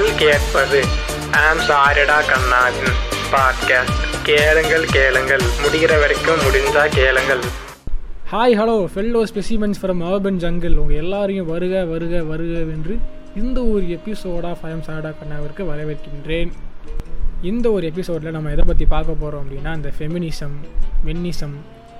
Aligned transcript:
நீங்கள் 0.00 0.18
கேட்பது. 0.18 0.78
ஆம் 1.40 1.58
சாரிடா 1.68 2.16
கண்ணாவின் 2.28 2.94
பாட்காஸ்ட் 3.32 3.98
கேளுங்கள் 4.22 4.84
கேளுங்கள். 4.92 5.44
முடிகிற 5.62 5.92
வரைக்கும் 6.00 6.40
முடிஞ்சா 6.44 6.84
கேளுங்கள். 6.88 7.42
Hi 8.32 8.56
hello 8.60 8.76
fellow 8.94 9.22
specimens 9.30 9.80
from 9.82 10.02
urban 10.10 10.40
jungle 10.44 10.76
உங்கள் 10.76 10.96
எல்லாரையும் 10.96 11.46
வருக 11.46 11.84
வருக 11.84 12.22
வருக 12.22 12.62
வென்று 12.70 12.98
இந்த 13.34 13.64
ஒரு 13.64 13.82
எபிசோட் 13.98 14.46
ஆஃப் 14.52 14.64
ஐம் 14.70 14.82
சாடா 14.82 15.10
கண்ணாவிற்கு 15.10 15.64
வரவேற்கின்றேன். 15.72 16.52
இந்த 17.42 17.72
ஒரு 17.72 17.86
எபிசோடில் 17.86 18.30
நம்ம 18.30 18.50
எதை 18.50 18.64
பற்றி 18.66 18.86
பார்க்க 18.86 19.20
போகிறோம் 19.20 19.44
அப்படின்னா 19.44 19.74
இந்த 19.74 19.92
ஃபெமினிசம் 19.98 20.56
மென்னிசம் 21.06 21.56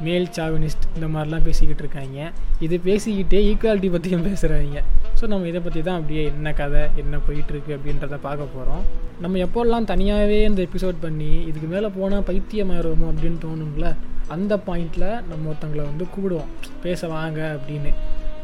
மேல் 0.07 0.27
சாவினிஸ்ட் 0.37 0.85
இந்த 0.97 1.07
மாதிரிலாம் 1.15 1.47
பேசிக்கிட்டு 1.49 1.83
இருக்காங்க. 1.85 2.19
இது 2.67 2.77
பேசிக்கிட்டே 2.89 3.41
ஈக்குவாலிட்டி 3.51 3.91
பற்றியும் 3.95 4.27
பேசுகிறாங்க 4.29 4.83
ஸோ 5.21 5.27
நம்ம 5.33 5.49
இதை 5.51 5.61
பற்றி 5.65 5.81
தான் 5.89 5.99
அப்படியே 6.01 6.23
என்ன 6.33 6.53
கதை 6.61 6.83
என்ன 7.03 7.19
போயிட்டுருக்கு 7.27 7.73
அப்படின்றத 7.77 8.19
பார்க்க 8.27 8.55
போகிறோம் 8.55 8.85
நம்ம 9.25 9.39
எப்போல்லாம் 9.47 9.89
தனியாகவே 9.91 10.39
இந்த 10.51 10.61
எபிசோட் 10.69 10.99
பண்ணி 11.03 11.33
இதுக்கு 11.49 11.69
மேலே 11.75 11.91
போனால் 11.99 12.25
பைத்தியம் 12.29 12.73
ஆயிடுவோமோ 12.75 13.09
அப்படின்னு 13.13 13.41
தோணுங்கள 13.47 13.89
அந்த 14.37 14.55
பாயிண்டில் 14.69 15.09
நம்ம 15.29 15.43
ஒருத்தவங்களை 15.51 15.85
வந்து 15.91 16.07
கூடுவோம் 16.17 16.51
பேச 16.85 17.09
வாங்க 17.17 17.41
அப்படின்னு. 17.57 17.93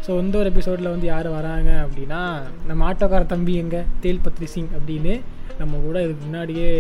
ஸோ 0.07 0.19
இந்த 0.23 0.35
ஒரு 0.41 0.51
எபிசோடில் 0.53 0.93
வந்து 0.95 1.07
யார் 1.13 1.29
வராங்க 1.37 1.71
அப்படின்னா 1.85 2.21
நம்ம 2.69 2.85
ஆட்டோக்கார 2.91 3.27
தம்பி 3.35 3.55
எங்கே? 3.63 3.81
தேல் 4.03 4.25
பத்ரி 4.27 4.49
சிங் 4.55 4.73
அப்படின்னு. 4.79 5.15
நம்ம 5.61 5.79
கூட 5.87 5.97
இதுக்கு 6.07 6.25
முன்னாடியே 6.27 6.71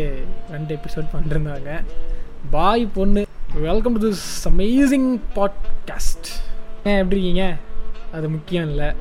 ரெண்டு 0.55 0.72
எபிசோட் 0.78 1.12
பண்ணிருந்தாங்க. 1.14 1.70
பாய் 2.55 2.84
பொண்ணு 2.97 3.22
welcome 3.65 3.98
to 3.98 4.10
this 4.10 4.24
amazing 4.45 5.20
podcast 5.34 6.28
ஏன் 6.84 6.98
எப்படி 6.98 7.22
இருக்கீங்க? 7.22 7.56
அது 8.12 8.28
முக்கியம் 8.30 8.69
இல்லை. 8.69 8.92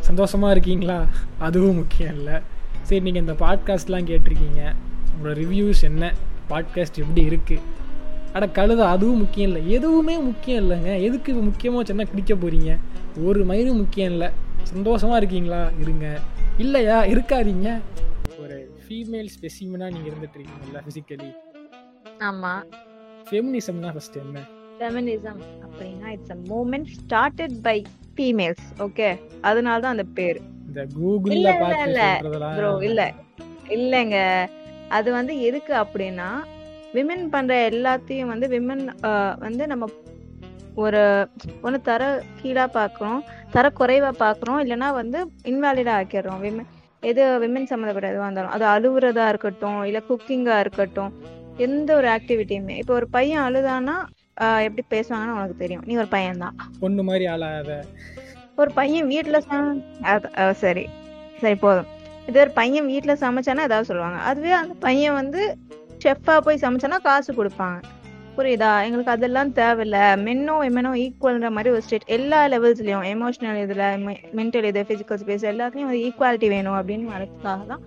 சந்தோஷமாக 0.00 0.52
இருக்கீங்களா? 0.52 1.06
அதுவும் 1.38 1.76
முக்கியம் 1.76 2.14
இல்லை. 2.14 2.34
சரி 2.82 3.00
நீங்கள் 3.00 3.22
இந்த 3.22 3.32
பாட்காஸ்ட்லாம் 3.32 4.06
கேட்டிருக்கீங்க. 4.10 4.74
உங்களோட 5.12 5.34
ரிவ்யூஸ் 5.42 5.82
என்ன? 5.82 6.12
பாட்காஸ்ட் 6.48 7.00
எப்படி 7.04 7.24
இருக்குது 7.28 7.60
அட 8.32 8.46
கழுத 8.46 8.76
அதுவும் 8.76 9.18
முக்கியம் 9.18 9.56
இல்லை. 9.56 9.72
எதுவுமே 9.72 10.18
முக்கியம் 10.18 10.62
இல்லைங்க. 10.64 11.00
எதுக்கு 11.02 11.34
முக்கியமாக 11.34 11.84
சொன்னால் 11.84 12.10
குடிக்க 12.10 12.34
போகிறீங்க 12.34 12.78
ஒரு 13.24 13.46
மயிரும் 13.46 13.80
முக்கியம் 13.82 14.10
இல்லை. 14.10 14.28
சந்தோஷமாக 14.62 15.16
இருக்கீங்களா? 15.16 15.70
இருங்க. 15.80 16.18
இல்லையா? 16.58 17.04
இருக்காதீங்க. 17.04 17.80
ஒரு 18.42 18.72
ஃபீமேல் 18.88 19.28
ஸ்பெசிமனாக 19.36 19.92
நீங்கள் 19.92 20.12
இருந்துட்டு 20.12 20.38
இருக்கீங்கல்ல 20.38 20.80
ஃபிசிக்கலி 20.86 21.30
ஆமாம் 22.18 22.64
ஃபெமினிசம்னா 23.26 23.90
ஃபஸ்ட்டு 23.94 24.20
என்ன? 24.24 24.38
ஃபெமினிசம் 24.78 25.40
அப்படின்னா 25.64 26.08
it's 26.14 26.32
a 26.32 26.38
movement 26.50 26.90
started 26.96 27.56
by 27.62 27.76
females 28.16 28.66
okay 28.82 29.08
அதனால 29.42 29.76
தான் 29.80 29.94
அந்த 29.96 30.06
பேர். 30.18 30.38
இந்த 30.68 30.82
கூகுளில் 30.96 31.48
பார்த்து 31.62 31.86
இல்ல. 31.88 32.02
இல்ல. 32.88 33.02
இல்லைங்க. 33.74 34.18
அது 34.90 35.08
வந்து 35.12 35.34
எதுக்கு 35.40 35.72
அப்படின்னா 35.82 36.28
விமன் 36.94 37.24
பண்ற 37.30 37.52
எல்லாத்தையும் 37.70 38.32
வந்து 38.32 38.46
விமன் 38.52 38.82
வந்து 39.40 39.64
நம்ம 39.66 39.84
ஒரு 40.76 41.00
ஒன்று 41.62 41.78
தர 41.82 42.02
கீழா 42.38 42.64
பார்க்குறோம் 42.76 43.20
தர 43.52 43.66
குறைவா 43.78 44.10
பார்க்குறோம் 44.20 44.60
இல்லைன்னா 44.62 44.88
வந்து 44.94 45.18
இன்வாலிடா 45.50 45.92
ஆக்கிடுறோம். 45.98 46.40
விமன் 46.44 46.70
எது 47.02 47.22
விமன் 47.42 47.70
சம்மந்தப்பட்ட 47.70 48.10
எதுவாக 48.10 48.28
இருந்தாலும் 48.28 48.54
அது 48.54 48.64
அழுவுறதா 48.72 49.24
இருக்கட்டும் 49.28 49.80
இல்லை 49.88 50.00
குக்கிங்கா 50.08 50.56
இருக்கட்டும் 50.60 51.10
எந்த 51.64 51.88
ஒரு 51.96 52.08
ஆக்டிவிட்டியுமே 52.16 52.76
இப்போ 52.82 52.94
ஒரு 52.94 53.06
பையன் 53.16 53.44
அழுதானா 53.46 53.96
எப்படி 54.66 54.82
பேசுவாங்கன்னு 54.94 55.34
உனக்கு 55.38 55.56
தெரியும். 55.62 55.84
நீ 55.88 55.92
ஒரு 56.02 56.08
பையன்தான். 56.14 56.56
பொண்ணு 56.80 57.02
மாதிரி 57.08 57.24
ஆளாத 57.32 57.74
ஒரு 58.62 58.70
பையன் 58.78 59.08
வீட்டுல 59.12 59.38
சரி. 60.62 60.84
சரி 61.42 61.56
போதும். 61.64 61.88
இது 62.28 62.38
ஒரு 62.44 62.52
பையன் 62.58 62.90
வீட்டுல 62.92 63.14
சமைச்சானா 63.24 63.66
ஏதாவது 63.68 63.88
சொல்லுவாங்க. 63.90 64.18
அதுவே 64.30 64.52
அந்த 64.60 64.74
பையன் 64.86 65.18
வந்து 65.20 65.40
செஃப்பா 66.04 66.36
போய் 66.46 66.62
சமைச்சானா 66.64 66.98
காசு 67.08 67.30
கொடுப்பாங்க. 67.40 67.78
புரியுதா? 68.36 68.70
எங்களுக்கு 68.86 69.14
அதெல்லாம் 69.16 69.50
தேவையில்ல. 69.58 69.98
மென்னோ 70.26 70.54
எமெனோ 70.68 70.92
ஈக்குவல்ன்ற 71.02 71.50
மாதிரி 71.56 71.72
ஒரு 71.74 71.84
ஸ்டேட் 71.86 72.12
எல்லா 72.16 72.40
லெவல்ஸ்லயும் 72.54 73.08
எமோஷனல் 73.14 73.60
இதுல 73.64 73.84
மென்டல் 74.38 74.68
இது 74.70 74.82
பிசிக்கல் 74.92 75.20
ஸ்பேஸ் 75.22 75.50
எல்லாத்துலயும் 75.52 75.92
ஒரு 75.92 76.00
ஈக்குவாலிட்டி 76.06 76.48
வேணும் 76.54 76.78
அப்படின்னு 76.80 77.12
வரதுக்காக 77.14 77.62
தான் 77.72 77.84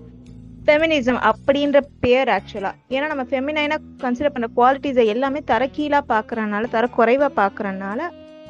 ஃபெமினிசம் 0.68 1.20
அப்படின்ற 1.30 1.80
பேர் 2.00 2.30
ஆக்சுவலாக 2.30 2.76
ஏன்னா 2.90 3.08
நம்ம 3.08 3.24
ஃபெமினைனாக 3.24 3.82
கன்சிடர் 4.04 4.34
பண்ணுற 4.36 4.50
குவாலிட்டிஸை 4.56 5.06
எல்லாமே 5.06 5.42
தர 5.42 5.68
கீழாக 5.68 6.06
பாக்குறதுனால 6.14 6.70
தர 6.70 6.90
குறைவா 6.98 7.30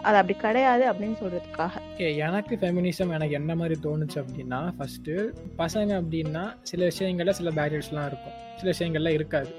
அது 0.08 0.18
அப்படி 0.18 0.34
கிடையாது 0.40 0.84
அப்படின்னு 0.90 1.16
சொல்கிறதுக்காக 1.22 1.80
ஓகே 1.94 2.16
எனக்கு 2.16 2.56
ஃபெமினிசம் 2.56 3.14
எனக்கு 3.14 3.34
என்ன 3.34 3.56
மாதிரி 3.56 3.76
தோணுச்சு 3.84 4.18
அப்படின்னா 4.24 4.60
ஃபஸ்ட்டு 4.78 5.14
பசங்க 5.58 5.92
அப்படின்னா 6.02 6.44
சில 6.62 6.84
விஷயங்களில் 6.86 7.34
சில 7.34 7.50
பேரியர்ஸ்லாம் 7.50 8.06
இருக்கும். 8.06 8.36
சில 8.60 8.68
விஷயங்கள்லாம் 8.72 9.18
இருக்காது. 9.18 9.50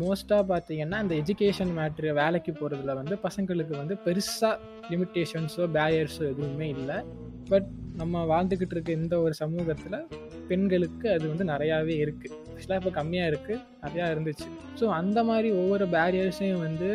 மோஸ்ட்டாக 0.00 0.44
பார்த்தீங்கன்னா 0.52 0.98
இந்த 1.02 1.14
எஜுகேஷன் 1.14 1.72
மேட்ரு 1.78 2.12
வேலைக்கு 2.12 2.52
போகிறதுல 2.52 2.94
வந்து 2.94 3.18
பசங்களுக்கு 3.22 3.76
வந்து 3.76 3.96
பெருசாக 4.06 4.54
லிமிட்டேஷன்ஸோ 4.90 5.66
பேரியர்ஸோ 5.78 6.24
எதுவுமே 6.32 6.68
இல்லை. 6.68 6.98
பட் 7.50 7.68
நம்ம 8.00 8.22
வாழ்ந்துக்கிட்டு 8.30 8.74
இருக்க 8.76 8.90
இந்த 9.00 9.14
ஒரு 9.24 9.34
சமூகத்தில் 9.42 9.98
பெண்களுக்கு 10.48 11.06
அது 11.16 11.24
வந்து 11.32 11.44
நிறையாவே 11.50 11.94
இருக்குது 12.04 12.34
ஆக்சுவலாக 12.54 12.80
இப்போ 12.80 12.92
கம்மியாக 12.96 13.30
இருக்குது 13.30 13.60
நிறையா 13.84 14.06
இருந்துச்சு. 14.14 14.46
ஸோ 14.80 14.84
அந்த 14.98 15.18
மாதிரி 15.28 15.48
ஒவ்வொரு 15.60 15.84
பேரியர்ஸையும் 15.94 16.64
வந்து 16.66 16.88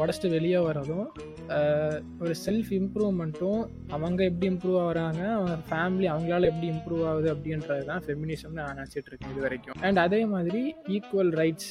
உடச்சிட்டு 0.00 0.30
வெளியே 0.36 0.60
வரதும் 0.68 1.06
ஒரு 2.22 2.34
செல்ஃப் 2.44 2.72
இம்ப்ரூவ்மெண்ட்டும் 2.78 3.60
அவங்க 3.96 4.20
எப்படி 4.30 4.46
இம்ப்ரூவ் 4.52 4.78
ஆகிறாங்க 4.86 5.22
அவங்க 5.36 5.54
ஃபேமிலி 5.68 6.06
அவங்களால 6.14 6.48
எப்படி 6.52 6.68
இம்ப்ரூவ் 6.74 7.04
ஆகுது 7.10 7.28
அப்படின்றது 7.34 7.84
தான் 7.90 8.02
ஃபெமினிசம்னு 8.06 8.58
நான் 8.60 8.76
நினச்சிட்டு 8.80 9.10
இருக்கேன் 9.10 9.32
இது 9.34 9.44
வரைக்கும். 9.46 9.78
அண்ட் 9.86 10.00
அதே 10.06 10.20
மாதிரி 10.34 10.62
ஈக்குவல் 10.96 11.32
ரைட்ஸ் 11.42 11.70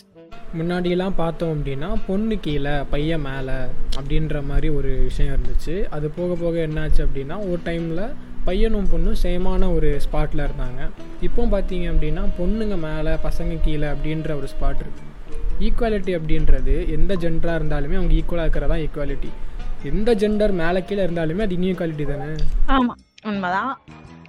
முன்னாடியெல்லாம் 0.59 1.19
பார்த்தோம் 1.23 1.53
அப்படின்னா 1.55 1.89
பொண்ணு 2.07 2.35
கீழே 2.45 2.73
பையன் 2.93 3.25
மேலே 3.29 3.57
அப்படின்ற 3.99 4.37
மாதிரி 4.49 4.69
ஒரு 4.79 4.91
விஷயம் 5.09 5.33
இருந்துச்சு. 5.35 5.75
அது 5.95 6.07
போக 6.17 6.33
போக 6.43 6.57
என்னாச்சு 6.67 7.01
அப்படின்னா 7.07 7.37
ஒரு 7.51 7.61
டைமில் 7.69 8.03
பையனும் 8.47 8.89
பொண்ணும் 8.91 9.19
சேமான 9.23 9.73
ஒரு 9.75 9.89
ஸ்பாட்டில் 10.05 10.43
இருந்தாங்க. 10.47 10.81
இப்போ 11.27 11.41
பார்த்தீங்க 11.53 11.85
அப்படின்னா 11.93 12.23
பொண்ணுங்க 12.39 12.75
மேலே 12.87 13.13
பசங்க 13.25 13.61
கீழே 13.65 13.87
அப்படின்ற 13.93 14.29
ஒரு 14.39 14.47
ஸ்பாட் 14.53 14.81
இருக்குது 14.83 15.07
ஈக்குவாலிட்டி 15.67 16.11
அப்படின்றது 16.17 16.73
எந்த 16.95 17.13
ஜெண்டராக 17.23 17.59
இருந்தாலுமே 17.59 17.97
அவங்க 17.99 18.13
ஈக்குவலாக 18.19 18.45
இருக்கிறதா 18.47 18.77
ஈக்குவாலிட்டி 18.85 19.29
எந்த 19.91 20.09
ஜெண்டர் 20.21 20.53
மேலே 20.61 20.79
கீழே 20.89 21.01
இருந்தாலுமே 21.07 21.43
அது 21.45 21.55
இன்இக்வாலிட்டி 21.57 22.05
தானே? 22.11 22.27
ஆமாம் 22.75 22.99
உண்மைதான். 23.29 23.73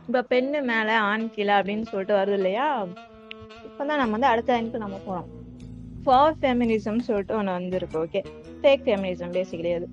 இப்போ 0.06 0.20
பெண்ணு 0.32 0.60
மேலே 0.72 0.94
ஆண் 1.08 1.30
கீழே 1.34 1.52
அப்படின்னு 1.58 1.86
சொல்லிட்டு 1.90 2.14
வருது 2.18 2.36
இல்லையா? 2.40 2.66
இப்போ 3.68 3.82
தான் 3.88 4.00
நம்ம 4.02 4.14
வந்து 4.16 4.30
அடுத்த 4.32 4.50
லைனுக்கு 4.54 4.84
நம்ம 4.84 4.98
போகிறோம் 5.06 5.28
ஃபார் 6.04 6.36
ஃபெமினிசம் 6.40 7.00
சொல்லிட்டு 7.08 7.34
ஒன்று 7.38 7.56
வந்துருக்கு 7.58 7.98
ஓகே 8.04 8.20
ஃபேக் 8.62 8.84
ஃபெமினிசம் 8.86 9.34
பேசிக்கலி 9.38 9.72
அது. 9.78 9.88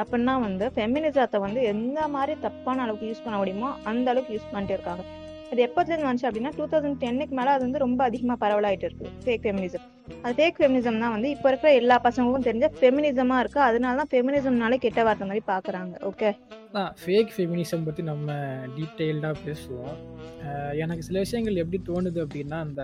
அப்படின்னா 0.00 0.34
வந்து 0.46 0.66
ஃபெமினிசத்தை 0.74 1.38
வந்து 1.46 1.60
எந்த 1.72 2.00
மாதிரி 2.16 2.34
தப்பான 2.46 2.82
அளவுக்கு 2.84 3.08
யூஸ் 3.10 3.24
பண்ண 3.24 3.36
முடியுமோ 3.40 3.70
அந்த 3.92 4.06
அளவுக்கு 4.12 4.34
யூஸ் 4.36 4.52
பண்ணிட்டு 4.52 4.76
இருக்காங்க. 4.76 5.04
அது 5.52 5.60
எப்போதுலேருந்து 5.66 6.08
வந்துச்சு 6.08 6.26
அப்படின்னா 6.28 6.50
டூ 6.56 6.64
தௌசண்ட் 6.72 6.98
டென்னுக்கு 7.02 7.34
மேலே 7.38 7.50
அது 7.56 7.62
வந்து 7.66 7.80
ரொம்ப 7.84 8.00
அதிகமாக 8.08 8.38
பரவலாயிட்டு 8.42 8.86
இருக்கு. 8.88 9.06
ஃபேக் 9.24 9.44
ஃபெமினிசம் 9.44 9.84
அது 10.24 10.34
ஃபேக் 10.38 10.58
ஃபெமினிசம் 10.60 11.00
தான் 11.04 11.14
வந்து 11.14 11.28
இப்போ 11.34 11.48
இருக்கிற 11.50 11.70
எல்லா 11.80 11.96
பசங்களுக்கும் 12.06 12.46
தெரிஞ்ச 12.48 12.68
ஃபெமினிசமாக 12.80 13.42
இருக்கு. 13.44 13.60
அதனால 13.68 13.96
தான் 14.00 14.10
ஃபெமினிசம்னாலே 14.12 14.78
கெட்ட 14.84 15.02
வார்த்தை 15.08 15.28
மாதிரி 15.30 15.44
பார்க்குறாங்க 15.52 15.94
ஓகே 16.10 16.30
ஃபேக் 17.04 17.32
ஃபெமினிசம் 17.36 17.86
பற்றி 17.88 18.04
நம்ம 18.12 18.34
டீட்டெயில்டாக 18.76 19.34
பேசுவோம். 19.46 19.96
எனக்கு 20.84 21.06
சில 21.08 21.18
விஷயங்கள் 21.26 21.62
எப்படி 21.64 21.80
தோணுது 21.90 22.20
அப்படின்னா 22.26 22.58
அந்த 22.66 22.82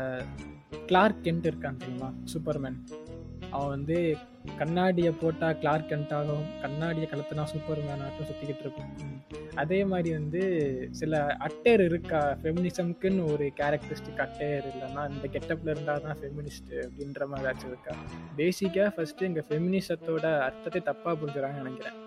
கிளார்க் 0.90 1.20
கென்ட் 1.26 1.48
இருக்கான் 1.50 1.80
தெரியுமா? 1.82 2.08
சூப்பர்மேன் 2.32 2.78
அவன் 3.54 3.72
வந்து 3.76 3.96
கண்ணாடியை 4.60 5.12
போட்டால் 5.20 5.58
கிளார்க் 5.60 5.90
கென்ட் 5.90 6.14
ஆகும். 6.18 6.46
கண்ணாடியை 6.62 7.06
கலத்துனா 7.10 7.44
சூப்பர் 7.52 7.80
ஆட்டும் 8.06 8.28
சுற்றிக்கிட்டு 8.30 8.64
இருக்கும். 8.64 8.90
அதே 9.62 9.78
மாதிரி 9.92 10.10
வந்து 10.18 10.42
சில 11.00 11.22
அட்டையர் 11.46 11.84
இருக்கா? 11.90 12.20
ஃபெமினிசம்க்குன்னு 12.42 13.24
ஒரு 13.32 13.46
கேரக்டரிஸ்டிக் 13.60 14.22
அட்டையர் 14.26 14.66
இல்லைன்னா 14.72 15.04
இந்த 15.14 15.28
கெட்டப்பில் 15.34 15.72
இருந்தால் 15.74 16.04
தான் 16.06 16.18
ஃபெமினிஸ்ட் 16.22 16.72
அப்படின்ற 16.86 17.28
மாதிரி 17.32 17.44
ஏதாச்சும் 17.44 17.72
இருக்கா? 17.72 17.94
பேசிக்காக 18.40 18.90
ஃபஸ்ட்டு 18.96 19.28
எங்கள் 19.30 19.48
ஃபெமினிசத்தோட 19.50 20.26
அர்த்தத்தை 20.48 20.82
தப்பாக 20.90 21.16
புரிஞ்சுறாங்கன்னு 21.22 21.64
நினைக்கிறேன். 21.64 21.98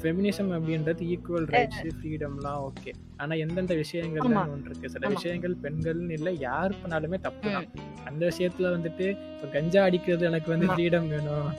ஃபெமினிசம் 0.00 0.50
அப்படின்றது 0.56 1.02
ஈக்குவல் 1.10 1.46
ரைட்ஸ் 1.48 1.80
ஃப்ரீடம்லாம் 1.96 2.60
ஓகே 2.66 2.92
ஆனா 3.16 3.34
எந்தெந்த 3.36 3.74
விஷயங்கள். 3.74 4.22
ஒன்று 4.48 4.68
இருக்கு 4.70 4.88
சில. 4.88 5.08
விஷயங்கள் 5.08 5.56
பெண்கள்னு 5.64 6.14
இல்லை 6.14 6.32
யார் 6.40 6.78
பண்ணாலுமே 6.82 7.20
தப்பு 7.20 7.50
தான் 7.50 7.68
அந்த 8.04 8.22
விஷயத்துல 8.26 8.70
வந்துட்டு 8.76 9.06
இப்போ 9.32 9.48
கஞ்சா 9.52 9.82
அடிக்கிறது 9.84 10.24
எனக்கு 10.26 10.50
வந்து. 10.50 10.68
ஃப்ரீடம் 10.70 11.08
வேணும் 11.08 11.50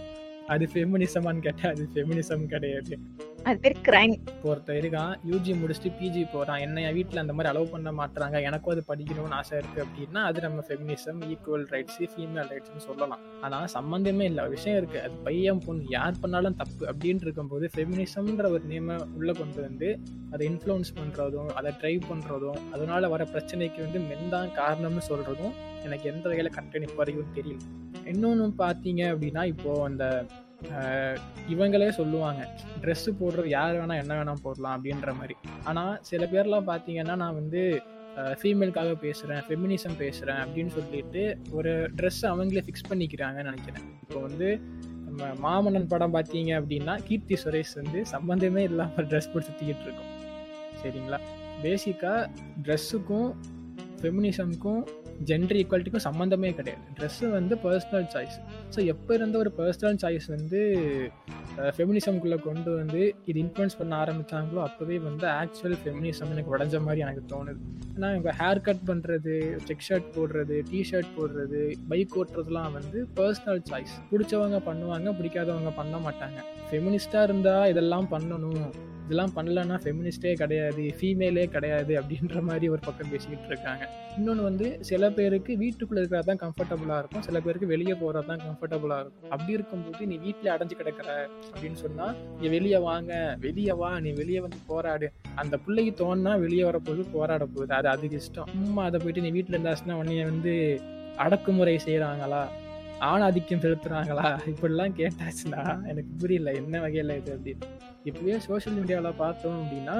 அது 0.53 0.65
ஃபெமினிசமான்னு 0.73 1.43
கேட்டா 1.47 1.65
அது 1.69 1.83
ஃபெமினிசம் 1.93 2.45
கிடையாது. 2.53 2.93
அது 3.43 3.57
பேர் 3.59 3.77
கிரைம் 3.88 4.15
ஒருத்தர் 4.49 4.79
இருக்கான் 4.81 5.13
யூஜி 5.29 5.51
முடிச்சுட்டு 5.61 5.91
பிஜி 5.99 6.23
போகிறான் 6.33 6.61
என்ன 6.65 6.81
என் 6.81 6.95
வீட்டில் 6.97 7.21
அந்த 7.21 7.33
மாதிரி 7.33 7.49
அலோவ் 7.51 7.71
பண்ண 7.73 7.91
மாட்டாங்க 7.91 8.41
எனக்கும் 8.41 8.73
அது 8.73 8.83
படிக்கணும்னு 8.89 9.38
ஆசை 9.39 9.53
இருக்குது 9.61 9.83
அப்படின்னா 9.85 10.23
அது 10.29 10.41
நம்ம 10.41 10.63
ஃபெமினிசம் 10.67 11.21
ஈக்குவல் 11.29 11.65
ரைட்ஸு 11.73 12.09
ஃபீமேல் 12.13 12.49
ரைட்ஸ்னு 12.53 12.83
சொல்லலாம். 12.88 13.23
ஆனால் 13.41 13.67
சம்மந்தமே 13.77 14.27
இல்லை. 14.31 14.45
விஷயம் 14.47 14.77
இருக்குது 14.81 15.03
அது 15.05 15.17
பையன் 15.27 15.63
பொண்ணு 15.67 15.85
யார் 15.89 16.21
பண்ணாலும் 16.23 16.59
தப்பு 16.61 16.83
அப்படின்ட்டு 16.85 17.27
இருக்கும்போது 17.27 17.67
ஃபெமினிசம்ன்ற 17.75 18.49
ஒரு 18.49 18.63
நேமை 18.73 18.97
உள்ளே 19.17 19.35
கொண்டு 19.41 19.61
வந்து 19.67 19.89
அதை 20.33 20.43
இன்ஃப்ளூயன்ஸ் 20.51 20.93
பண்ணுறதும் 20.99 21.51
அதை 21.61 21.71
ட்ரைவ் 21.81 22.03
பண்ணுறதும் 22.11 22.59
அதனால 22.73 23.07
வர 23.15 23.23
பிரச்சனைக்கு 23.33 23.81
வந்து 23.85 23.99
மென் 24.09 24.31
தான் 24.35 24.51
காரணம்னு 24.61 25.03
சொல்கிறதும் 25.09 25.55
எனக்கு 25.88 26.10
எந்த 26.13 26.25
வகையில் 26.30 26.56
கரெக்டாக 26.56 26.88
இப்போ 26.88 27.00
வரைக்கும் 27.01 27.36
தெரியல. 27.38 27.60
இன்னொன்று 28.12 28.48
பார்த்தீங்க 28.63 29.01
அப்படின்னா 29.13 29.44
இப்போது 29.54 29.86
அந்த 29.89 30.06
இவங்களே 31.54 31.88
சொல்லுவாங்க 32.00 32.42
ட்ரெஸ்ஸு 32.81 33.12
போடுறது 33.22 33.50
யார் 33.57 33.78
வேணால் 33.80 34.01
என்ன 34.01 34.13
வேணால் 34.18 34.44
போடலாம் 34.44 34.75
அப்படின்ற 34.78 35.13
மாதிரி. 35.19 35.36
ஆனால் 35.69 35.94
சில 36.10 36.25
பேர்லாம் 36.33 36.69
பார்த்தீங்கன்னா 36.72 37.16
நான் 37.24 37.39
வந்து 37.39 37.62
ஃபீமேலுக்காக 38.39 38.94
பேசுகிறேன் 39.04 39.42
ஃபெமினிசம் 39.48 39.98
பேசுகிறேன் 40.04 40.39
அப்படின்னு 40.44 40.72
சொல்லிட்டு 40.78 41.24
ஒரு 41.57 41.74
ட்ரெஸ் 41.98 42.22
அவங்களே 42.31 42.63
ஃபிக்ஸ் 42.68 42.89
பண்ணிக்கிறாங்கன்னு 42.89 43.50
நினைக்கிறேன். 43.51 43.86
இப்போ 44.04 44.19
வந்து 44.27 44.50
நம்ம 45.06 45.30
மாமன்னன் 45.45 45.92
படம் 45.94 46.16
பார்த்தீங்க 46.16 46.51
அப்படின்னா 46.60 46.94
கீர்த்தி 47.07 47.38
சுரேஷ் 47.44 47.74
வந்து 47.81 48.01
சம்மந்தமே 48.13 48.63
இல்லாமல் 48.72 49.07
ட்ரெஸ் 49.12 49.31
போட்டு 49.31 49.48
சுற்றிக்கிட்டு 49.50 49.86
இருக்கோம். 49.88 50.12
சரிங்களா? 50.81 51.19
பேசிக்காக 51.63 52.22
ட்ரெஸ்ஸுக்கும் 52.66 53.30
ஃபெமினிசம்க்கும் 54.01 54.84
ஜெண்டர் 55.29 55.57
ஈக்குவாலிட்டிக்கும் 55.59 56.06
சம்மந்தமே 56.07 56.50
கிடையாது. 56.59 56.83
ட்ரெஸ்ஸு 56.97 57.25
வந்து 57.38 57.53
பர்சனல் 57.65 58.07
சாய்ஸ் 58.13 58.38
ஸோ 58.73 58.79
எப்போ 58.94 59.12
இருந்த 59.19 59.35
ஒரு 59.44 59.51
பர்சனல் 59.59 60.00
சாய்ஸ் 60.03 60.27
வந்து 60.35 60.59
ஃபெமினிசம்குள்ளே 61.77 62.38
கொண்டு 62.47 62.69
வந்து 62.79 63.01
இது 63.29 63.38
இன்ஃப்ளூன்ஸ் 63.45 63.77
பண்ண 63.79 63.94
ஆரம்பித்தாங்களோ 64.03 64.62
அப்போவே 64.68 64.97
வந்து 65.07 65.27
ஆக்சுவல் 65.41 65.77
ஃபெமினிசம் 65.83 66.31
எனக்கு 66.35 66.53
உடஞ்ச 66.56 66.81
மாதிரி 66.88 67.03
எனக்கு 67.06 67.23
தோணுது. 67.33 67.62
ஏன்னா 67.95 68.09
இப்போ 68.19 68.33
ஹேர் 68.41 68.63
கட் 68.68 68.85
பண்ணுறது 68.91 69.33
செக் 69.68 69.85
ஷர்ட் 69.88 70.07
போடுறது 70.18 70.57
டிஷர்ட் 70.71 71.12
போடுறது 71.18 71.62
பைக் 71.91 72.15
ஓட்டுறதுலாம் 72.21 72.71
வந்து 72.79 73.00
பர்சனல் 73.19 73.62
சாய்ஸ் 73.71 73.95
பிடிச்சவங்க 74.12 74.59
பண்ணுவாங்க 74.69 75.09
பிடிக்காதவங்க 75.19 75.74
பண்ண 75.81 75.97
மாட்டாங்க. 76.07 76.39
ஃபெமினிஸ்டாக 76.69 77.27
இருந்தால் 77.29 77.69
இதெல்லாம் 77.74 78.09
பண்ணணும். 78.15 78.65
இதெல்லாம் 79.06 79.33
பண்ணலன்னா 79.38 79.77
ஃபெமினிஸ்டே 79.83 80.31
கிடையாது 80.42 80.83
ஃபீமேலே 80.98 81.45
கிடையாது 81.56 81.94
அப்படின்ற 82.01 82.42
மாதிரி 82.50 82.68
ஒரு 82.74 82.81
பக்கம் 82.88 83.12
பேசிக்கிட்டு 83.13 83.50
இருக்காங்க. 83.51 83.83
இன்னொன்று 84.18 84.44
வந்து 84.50 84.68
சில 84.89 85.09
பேருக்கு 85.18 85.51
வீட்டுக்குள்ளே 85.63 86.01
இருக்கிறது 86.01 86.30
தான் 86.30 86.42
கம்ஃபர்டபுளாக 86.44 87.01
இருக்கும். 87.01 87.24
சில 87.27 87.39
பேருக்கு 87.45 87.71
வெளியே 87.74 87.95
போகிறது 88.03 88.30
தான் 88.31 88.42
கம்ஃபர்டபுளாக 88.48 89.03
இருக்கும். 89.03 89.31
அப்படி 89.36 89.51
இருக்கும்போது 89.57 90.07
நீ 90.12 90.18
வீட்டில் 90.25 90.53
அடைஞ்சு 90.56 90.77
கிடக்கிற 90.81 91.09
அப்படின்னு 91.53 91.80
சொன்னால் 91.83 92.15
நீ 92.42 92.48
வெளியே 92.56 92.81
வாங்க 92.89 93.12
வெளியே 93.48 93.75
வா 93.81 93.92
நீ 94.06 94.12
வெளியே 94.21 94.42
வந்து 94.48 94.62
போராடு. 94.71 95.09
அந்த 95.44 95.57
பிள்ளைக்கு 95.65 95.94
தோணுனா 96.01 96.33
வெளியே 96.45 96.65
வரப்போகுது 96.69 97.06
போராட 97.18 97.44
போகுது. 97.53 97.74
அது 97.80 97.89
அதுக்கு 97.95 98.19
இஷ்டம். 98.24 98.50
சும்மா 98.56 98.83
அதை 98.89 99.00
போயிட்டு 99.03 99.25
நீ 99.27 99.31
வீட்டில் 99.38 99.57
இருந்தாச்சுன்னா 99.57 99.98
உன்னைய 100.01 100.25
வந்து 100.33 100.56
அடக்குமுறை 101.25 101.77
செய்கிறாங்களா 101.88 102.44
ஆண் 103.09 103.24
ஆதிக்கம் 103.25 103.62
செலுத்துறாங்களா? 103.63 104.25
இப்படிலாம் 104.51 104.95
கேட்டாச்சுன்னா 105.00 105.62
எனக்கு 105.92 106.12
புரியல 106.21 106.50
என்ன 106.62 106.81
வகையில் 106.83 107.13
இது 107.19 107.31
அப்படின்னு. 107.36 107.68
இப்படியே 108.09 108.36
சோஷியல் 108.48 108.75
மீடியாவில் 108.80 109.19
பார்த்தோம் 109.21 109.57
அப்படின்னா 109.62 109.95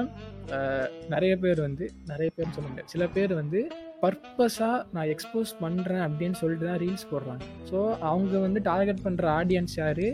நிறைய 1.14 1.32
பேர் 1.44 1.60
வந்து 1.66 1.86
நிறைய 2.10 2.28
பேர் 2.36 2.54
சொல்ல 2.56 2.66
முடியாது. 2.68 2.92
சில 2.94 3.06
பேர் 3.16 3.32
வந்து 3.40 3.60
பர்பஸாக 4.04 4.76
நான் 4.94 5.10
எக்ஸ்போஸ் 5.14 5.52
பண்ணுறேன் 5.64 6.04
அப்படின்னு 6.06 6.38
சொல்லிட்டு 6.42 6.68
தான் 6.70 6.80
ரீல்ஸ் 6.84 7.10
போடுறாங்க. 7.12 7.44
ஸோ 7.70 7.78
அவங்க 8.10 8.34
வந்து 8.46 8.62
டார்கெட் 8.70 9.04
பண்ணுற 9.06 9.26
ஆடியன்ஸ் 9.40 9.76
யார்? 9.82 10.06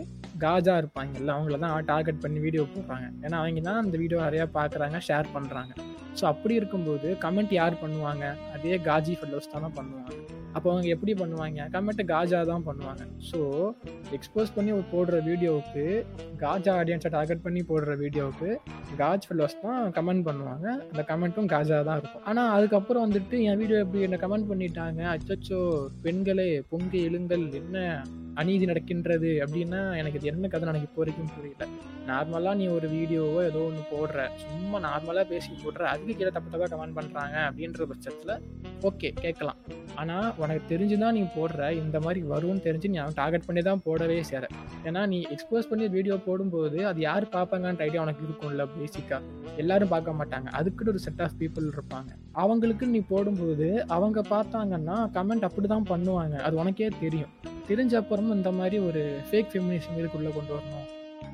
காஜா 0.45 0.73
இருப்பாங்கல்ல 0.81 1.31
அவங்கள 1.37 1.57
தான் 1.63 1.87
டார்கெட் 1.93 2.21
பண்ணி 2.25 2.41
வீடியோ 2.47 2.65
போடுறாங்க. 2.73 3.07
ஏன்னா 3.25 3.37
அவங்க 3.43 3.63
தான் 3.69 3.81
அந்த 3.83 3.95
வீடியோ 4.03 4.19
நிறையா 4.27 4.47
பார்க்குறாங்க 4.57 4.99
ஷேர் 5.09 5.33
பண்ணுறாங்க 5.37 5.71
ஸோ 6.19 6.25
அப்படி 6.33 6.53
இருக்கும்போது 6.59 7.09
கமெண்ட் 7.25 7.55
யார் 7.61 7.81
பண்ணுவாங்க? 7.85 8.25
அதே 8.55 8.77
காஜி 8.89 9.15
ஃபெல்லோஸ் 9.19 9.53
தானே 9.55 9.71
பண்ணுவாங்க. 9.79 10.15
அப்போ 10.55 10.67
அவங்க 10.71 10.87
எப்படி 10.95 11.13
பண்ணுவாங்க? 11.21 11.65
கமெண்ட்டு 11.75 12.03
காஜா 12.13 12.39
தான் 12.51 12.65
பண்ணுவாங்க. 12.67 13.03
ஸோ 13.29 13.39
எக்ஸ்போஸ் 14.17 14.53
பண்ணி 14.55 14.71
போடுற 14.93 15.17
வீடியோவுக்கு 15.29 15.83
காஜா 16.43 16.73
ஆடியன்ஸை 16.81 17.11
டார்கெட் 17.17 17.43
பண்ணி 17.45 17.63
போடுற 17.71 17.95
வீடியோவுக்கு 18.03 18.49
காஜ் 19.01 19.27
ஃபெல்லோஸ் 19.27 19.59
தான் 19.65 19.81
கமெண்ட் 19.97 20.25
பண்ணுவாங்க. 20.29 20.67
அந்த 20.91 21.03
கமெண்ட்டும் 21.11 21.51
காஜா 21.55 21.79
தான் 21.89 21.99
இருக்கும். 21.99 22.25
ஆனால் 22.31 22.53
அதுக்கப்புறம் 22.57 23.05
வந்துட்டு 23.07 23.37
என் 23.49 23.59
வீடியோ 23.63 23.79
எப்படி 23.85 24.05
என்ன 24.07 24.19
கமெண்ட் 24.25 24.49
பண்ணிட்டாங்க? 24.51 25.01
அச்சோ 25.15 25.59
பெண்களே 26.07 26.49
பொங்கி 26.71 27.01
எழுங்கள் 27.09 27.45
என்ன 27.61 27.77
அநீதி 28.41 28.65
நடக்கின்றது 28.71 29.29
அப்படின்னா 29.43 29.79
எனக்கு 29.99 30.19
இது 30.19 30.29
என்ன 30.31 30.49
கதை 30.53 30.67
எனக்கு 30.71 30.87
இப்போ 30.89 31.01
வரைக்கும் 31.01 31.31
புரியல. 31.35 31.65
நார்மலாக 32.09 32.55
நீ 32.59 32.65
ஒரு 32.75 32.87
வீடியோவோ 32.95 33.39
ஏதோ 33.49 33.59
ஒன்று 33.69 33.81
போடுற 33.91 34.19
சும்மா 34.43 34.77
நார்மலாக 34.85 35.25
பேசி 35.31 35.49
போடுற 35.63 35.83
அதுக்கு 35.93 36.15
கீழே 36.19 36.31
தப்பு 36.37 36.51
தப்பாக 36.53 36.69
கமெண்ட் 36.73 36.97
பண்ணுறாங்க 36.99 37.35
அப்படின்ற 37.47 37.87
பட்சத்தில் 37.91 38.33
ஓகே 38.89 39.09
கேட்கலாம். 39.23 39.59
ஆனால் 40.01 40.27
உனக்கு 40.41 40.63
தெரிஞ்சு 40.71 40.97
தான் 41.03 41.15
நீ 41.17 41.23
போடுற 41.37 41.69
இந்த 41.81 41.97
மாதிரி 42.05 42.21
வரும்னு 42.33 42.65
தெரிஞ்சு 42.67 42.91
நீ 42.93 42.99
அவன் 43.03 43.19
டார்கெட் 43.21 43.47
பண்ணி 43.47 43.63
தான் 43.69 43.83
போடவே 43.87 44.19
சேர. 44.31 44.47
ஏன்னா 44.87 45.03
நீ 45.13 45.19
எக்ஸ்போஸ் 45.35 45.69
பண்ணி 45.71 45.87
வீடியோ 45.97 46.17
போடும்போது 46.27 46.79
அது 46.91 46.99
யார் 47.09 47.33
பார்ப்பாங்கன்ற 47.35 47.85
ஐடியா 47.87 48.03
உனக்கு 48.05 48.25
இருக்கும்ல 48.27 48.65
பேசிக்காக 48.77 49.21
எல்லாரும் 49.63 49.93
பார்க்க 49.95 50.19
மாட்டாங்க. 50.21 50.49
அதுக்குன்னு 50.59 50.93
ஒரு 50.95 51.03
செட் 51.07 51.23
ஆஃப் 51.25 51.37
பீப்புள் 51.41 51.71
இருப்பாங்க. 51.75 52.11
அவங்களுக்கு 52.35 52.85
நீ 52.85 52.99
போடும்போது 53.11 53.85
அவங்க 53.95 54.19
பார்த்தாங்கன்னா 54.33 54.97
கமெண்ட் 55.15 55.47
அப்படி 55.47 55.67
தான் 55.67 55.89
பண்ணுவாங்க. 55.91 56.35
அது 56.47 56.55
உனக்கே 56.61 56.89
தெரியும். 57.03 57.31
தெரிஞ்ச 57.69 57.93
அப்புறமும் 58.01 58.37
இந்த 58.39 58.51
மாதிரி 58.51 58.79
ஒரு 58.89 59.01
ஃபேக் 59.29 59.51
ஃபெமினிசம் 59.53 59.97
இதுக்குள்ளே 59.99 60.33
கொண்டு 60.37 60.53
வரணும். 60.55 60.85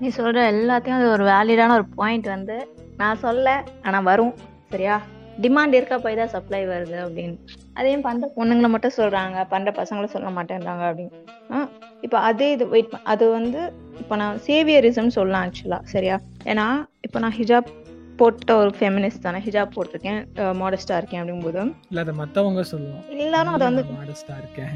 நீ 0.02 0.08
சொல்ற 0.20 0.40
எல்லாத்தையும் 0.54 1.00
அது 1.00 1.10
ஒரு 1.18 1.26
வேலிடான 1.34 1.76
ஒரு 1.80 1.86
பாயிண்ட் 2.00 2.28
வந்து 2.36 2.58
நான் 3.02 3.22
சொல்ல 3.26 3.64
ஆனா 3.88 4.00
வரும். 4.12 4.34
சரியா? 4.74 4.96
டிமாண்ட் 5.44 5.76
இருக்க 5.78 5.96
போய் 6.04 6.18
தான் 6.20 6.34
சப்ளை 6.34 6.66
வருது 6.72 6.98
அப்படின்னு. 7.06 7.38
அதையும் 7.80 8.04
பண்ற 8.06 8.32
பொண்ணுங்களை 8.36 8.70
மட்டும் 8.74 8.98
சொல்றாங்க 8.98 9.48
பண்ற 9.54 9.72
பசங்களை 9.80 10.08
சொல்ல 10.14 10.30
மாட்டேன்றாங்க 10.38 10.84
அப்படின்னு. 10.90 11.64
இப்போ 12.06 12.18
அதே 12.20 12.52
இது 12.52 12.68
வெயிட் 12.74 12.94
அது 13.14 13.26
வந்து 13.30 13.62
இப்போ 14.02 14.16
நான் 14.22 14.40
சேவியரிசம் 14.48 15.16
சொல்லலாம் 15.18 15.44
ஆக்சுவலா 15.46 15.80
சரியா? 15.94 16.16
ஏன்னா 16.52 16.66
இப்போ 17.02 17.20
நான் 17.20 17.36
ஹிஜாப் 17.40 17.70
போட்ட 18.20 18.56
ஒரு 18.62 18.72
ஃபெமினிஸ்ட் 18.78 19.24
தானே? 19.26 19.40
ஹிஜாப் 19.48 19.74
போட்டிருக்கேன். 19.76 20.20
மாடஸ்டா 20.62 20.98
இருக்கேன் 21.00 21.22
அப்படிங்கும்போது. 21.22 21.64
இல்லை 21.92 22.02
அதை 22.06 22.14
மற்றவங்க 22.22 22.64
சொல்லுவோம் 22.74 23.04
எல்லாரும் 23.26 23.56
அதை 23.58 23.66
வந்து 23.70 23.84
மாடஸ்டாக 23.96 24.38
இருக்கேன். 24.44 24.72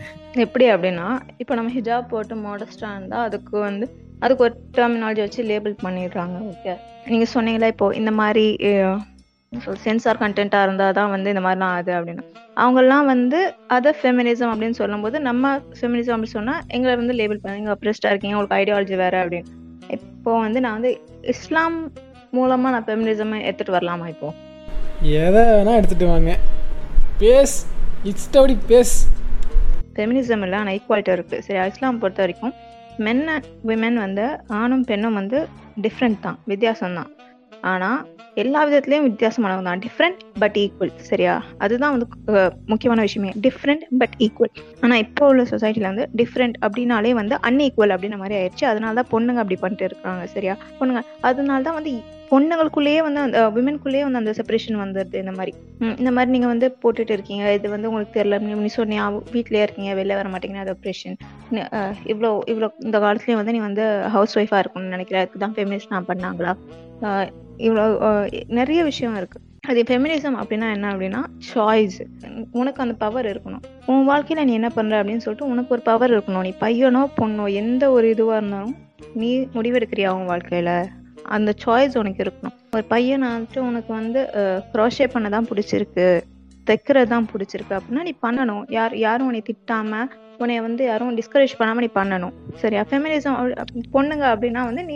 எப்படி 0.46 0.68
அப்படின்னா 0.74 1.08
இப்போ 1.44 1.56
நம்ம 1.60 1.72
ஹிஜாப் 1.78 2.10
போட்டு 2.14 2.38
மாடஸ்டாக 2.48 2.96
இருந்தால் 2.98 3.28
அதுக்கு 3.30 3.56
வந்து 3.70 3.88
அதுக்கு 4.26 4.44
ஒரு 4.48 4.56
டெர்மினாலஜி 4.80 5.22
வச்சு 5.26 5.48
லேபிள் 5.52 5.76
பண்ணிடுறாங்க 5.86 6.38
ஓகே 6.52 6.74
நீங்கள் 7.14 7.34
சொன்னீங்களா 7.36 7.72
இப்போ 7.74 7.88
இந்த 8.02 8.12
மாதிரி 8.22 8.46
சென்சார் 9.84 10.20
கண்டென்ட்டாக 10.24 10.66
இருந்தால் 10.68 10.98
தான் 10.98 11.12
வந்து 11.14 11.32
இந்த 11.34 11.42
மாதிரிலாம் 11.46 11.72
ஆகுது 11.76 11.92
அப்படின்னு. 12.00 12.24
அவங்கெல்லாம் 12.62 13.08
வந்து 13.12 13.40
அதை 13.76 13.92
ஃபெமினிசம் 14.00 14.52
அப்படின்னு 14.54 14.78
சொல்லும்போது 14.82 15.18
நம்ம 15.28 15.54
ஃபெமினிசம் 15.78 16.14
அப்படின்னு 16.16 16.38
சொன்னால் 16.40 16.62
எங்களை 16.76 16.94
வந்து 17.02 17.16
லேபிள் 17.20 17.40
பண்ணி 17.44 17.60
நீங்கள் 17.60 17.76
அப்ரெஸ்டாக 17.76 18.12
இருக்கீங்க 18.14 18.36
உங்களுக்கு 18.38 18.60
ஐடியாலஜி 18.62 18.98
வேறு 19.02 19.18
அப்படின்னு. 19.22 19.50
இப்போ 19.98 20.32
வந்து 20.46 20.62
நான் 20.66 20.78
வந்து 20.78 20.92
இஸ்லாம் 21.34 21.78
மூலமாக 22.38 22.74
நான் 22.76 22.88
ஃபெமினிசம் 22.88 23.36
எடுத்துகிட்டு 23.48 23.78
வரலாமா 23.78 24.08
இப்போ? 24.14 24.30
எதை 25.26 25.44
வேணால் 25.52 25.78
எடுத்துகிட்டு 25.80 26.12
வாங்க. 26.14 26.32
பேஸ் 27.22 27.56
இஷ்டப்படி 28.12 28.56
பேஸ். 28.72 28.96
ஃபெமினிசம் 29.96 30.44
இல்லை 30.46 30.58
ஆனால் 30.62 30.76
ஈக்குவாலிட்டி 30.78 31.12
இருக்குது 31.18 31.44
சரி 31.48 31.60
இஸ்லாம் 31.72 32.02
பொறுத்த 32.02 32.22
வரைக்கும் 32.24 32.54
மென் 33.06 33.26
அண்ட் 33.34 33.48
விமென் 33.70 33.98
வந்து 34.06 34.26
ஆணும் 34.60 34.86
பெண்ணும் 34.90 35.18
வந்து 35.20 35.40
டிஃப்ரெண்ட் 35.86 36.20
தான் 36.26 36.38
வித்தியாசம் 36.52 36.98
தான். 37.00 37.10
ஆனால் 37.72 38.00
எல்லா 38.42 38.60
விதத்துலேயும் 38.68 39.08
வித்தியாசமானவங்க 39.08 39.70
தான். 39.70 39.82
டிஃப்ரெண்ட் 39.86 40.20
பட் 40.42 40.58
ஈக்குவல் 40.62 40.94
சரியா? 41.10 41.34
அதுதான் 41.64 41.94
வந்து 41.96 42.08
முக்கியமான 42.72 43.00
விஷயமே. 43.08 43.32
டிஃப்ரெண்ட் 43.46 43.84
பட் 44.02 44.16
ஈக்குவல் 44.26 44.54
ஆனால் 44.84 45.02
இப்போ 45.06 45.24
உள்ள 45.32 45.44
சொசைட்டியில் 45.52 45.90
வந்து 45.92 46.06
டிஃப்ரெண்ட் 46.22 46.58
அப்படின்னாலே 46.66 47.12
வந்து 47.22 47.38
அன்ஈக்குவல் 47.50 47.94
அப்படின்ற 47.96 48.20
மாதிரி 48.22 48.38
ஆயிடுச்சு. 48.40 48.66
அதனால 48.72 48.94
தான் 49.00 49.12
பொண்ணுங்க 49.14 49.42
அப்படி 49.44 49.58
பண்ணிட்டு 49.64 49.88
இருக்காங்க. 49.90 50.24
சரியா? 50.36 50.56
பொண்ணுங்க 50.80 51.04
அதனால 51.30 51.60
தான் 51.68 51.78
வந்து 51.80 51.94
பொண்ணுங்களுக்குள்ளேயே 52.32 53.02
வந்து 53.08 53.20
அந்த 53.26 53.40
விமென்குள்ளேயே 53.56 54.04
வந்து 54.08 54.22
அந்த 54.22 54.32
செப்பரேஷன் 54.38 54.80
வந்துடுது 54.84 55.22
இந்த 55.24 55.34
மாதிரி. 55.38 55.54
இந்த 56.02 56.12
மாதிரி 56.16 56.34
நீங்கள் 56.36 56.52
வந்து 56.54 56.68
போட்டுட்டு 56.84 57.14
இருக்கீங்க. 57.18 57.46
இது 57.58 57.74
வந்து 57.76 57.90
உங்களுக்கு 57.92 58.16
தெரியல. 58.18 58.40
நீ 58.64 58.72
சொன்னியா 58.78 59.06
வீட்டிலே 59.36 59.64
இருக்கீங்க 59.66 59.92
வெளில 60.00 60.18
வர 60.20 60.30
மாட்டேங்கன்னா 60.34 60.64
அது 60.66 60.74
ஆப்ரேஷன் 60.78 61.18
இவ்வளோ 62.14 62.32
இவ்வளோ 62.54 62.70
இந்த 62.88 62.98
காலத்துலேயும் 63.06 63.42
வந்து 63.42 63.56
நீ 63.58 63.62
வந்து 63.70 63.86
ஹவுஸ் 64.16 64.36
ஒய்ஃபாக 64.40 64.62
இருக்கணும்னு 64.64 64.96
நினைக்கிற 64.96 65.20
அதுக்கு 65.22 65.44
தான் 65.46 65.56
ஃபெமினிஸ்ட் 65.58 65.94
நான் 65.96 66.10
பண்ணாங்களா? 66.12 66.54
இவ்வளோ 67.68 67.86
நிறைய 68.60 68.80
விஷயம் 68.90 69.16
இருக்குது 69.22 69.46
அது 69.72 69.80
ஃபெமினிசம் 69.88 70.38
அப்படின்னா 70.42 70.68
என்ன 70.76 70.92
அப்படின்னா 70.92 71.22
சாய்ஸ் 71.50 71.98
உனக்கு 72.60 72.80
அந்த 72.84 72.96
பவர் 73.04 73.28
இருக்கணும். 73.32 73.64
உன் 73.92 74.08
வாழ்க்கையில் 74.12 74.48
நீ 74.50 74.54
என்ன 74.60 74.70
பண்ணுற 74.78 75.00
அப்படின்னு 75.00 75.24
சொல்லிட்டு 75.26 75.50
உனக்கு 75.54 75.74
ஒரு 75.76 75.84
பவர் 75.90 76.14
இருக்கணும். 76.16 76.46
நீ 76.48 76.54
பையனோ 76.64 77.02
பொண்ணோ 77.20 77.46
எந்த 77.62 77.84
ஒரு 77.96 78.08
இதுவாக 78.16 78.40
இருந்தாலும் 78.40 78.78
நீ 79.22 79.30
முடிவெடுக்கிறியா 79.58 80.12
உன் 80.20 80.32
வாழ்க்கையில்? 80.32 80.74
அந்த 81.36 81.50
சாய்ஸ் 81.64 81.96
உனக்கு 82.02 82.22
இருக்கணும். 82.26 82.56
ஒரு 82.76 82.84
பையனாச்சும் 82.94 83.68
உனக்கு 83.72 83.92
வந்து 84.00 84.22
க்ரோஷே 84.74 85.08
பண்ண 85.14 85.30
தான் 85.36 85.48
பிடிச்சிருக்கு 85.50 86.08
தைக்கிறது 86.68 87.10
தான் 87.14 87.28
பிடிச்சிருக்கு 87.34 87.74
அப்படின்னா 87.78 88.02
நீ 88.08 88.14
பண்ணணும். 88.26 88.64
யார் 88.78 88.94
யாரும் 89.04 89.28
உன்னை 89.30 89.42
திட்டாம 89.50 90.02
உன்னைய 90.42 90.60
வந்து 90.66 90.84
யாரும் 90.90 91.16
டிஸ்கரேஜ் 91.20 91.54
பண்ணாமல் 91.60 91.84
நீ 91.86 91.90
பண்ணணும். 92.00 92.34
சரியா? 92.62 92.82
ஃபெமினிசம் 92.90 93.38
பொண்ணுங்க 93.96 94.26
அப்படின்னா 94.34 94.62
வந்து 94.70 94.84
நீ 94.90 94.96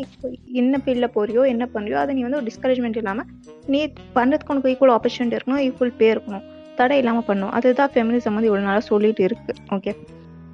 என்ன 0.62 0.80
ஃபீல்டில் 0.84 1.14
போறியோ 1.16 1.42
என்ன 1.54 1.66
பண்ணுறியோ 1.74 1.98
அதை 2.04 2.14
நீ 2.18 2.22
வந்து 2.28 2.40
ஒரு 2.40 2.48
டிஸ்கரேஜ்மெண்ட் 2.52 3.00
இல்லாமல் 3.02 3.30
நீ 3.74 3.80
பண்ணுறதுக்கு 4.18 4.54
உனக்கு 4.56 4.72
ஈக்குவல் 4.74 4.96
ஆப்பர்ச்சுனிட்டி 4.98 5.38
இருக்கணும் 5.38 5.64
ஈக்குவல் 5.68 5.96
பே 6.02 6.10
இருக்கணும். 6.16 6.46
தடை 6.80 6.98
இல்லாமல் 7.02 7.28
பண்ணணும். 7.30 7.54
அதுதான் 7.58 7.92
ஃபெமினிசம் 7.96 8.38
வந்து 8.38 8.50
இவ்வளோ 8.50 8.66
நாளாக 8.70 8.86
சொல்லிட்டு 8.92 9.24
இருக்கு. 9.30 9.56
ஓகே 9.78 9.94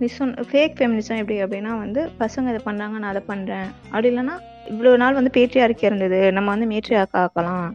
மிஸ் 0.01 0.17
ஃபேக் 0.49 0.75
ஃபெமினிசம் 0.79 1.19
எப்படி 1.21 1.37
அப்படின்னா 1.45 1.71
வந்து 1.83 2.01
பசங்க 2.23 2.51
இதை 2.53 2.61
பண்ணுறாங்க 2.67 2.95
நான் 3.01 3.11
அதை 3.13 3.23
பண்ணுறேன் 3.31 3.67
அப்படி 3.91 4.09
இல்லைன்னா 4.11 4.35
இவ்வளவு 4.69 4.97
நாள் 4.97 5.17
வந்து 5.17 5.31
பேட்ரியார்க்கி 5.35 5.85
இருந்தது. 5.85 6.19
நம்ம 6.31 6.49
வந்து 6.53 6.67
மேட்ரியார்க் 6.67 7.19
ஆக்கலாம். 7.21 7.67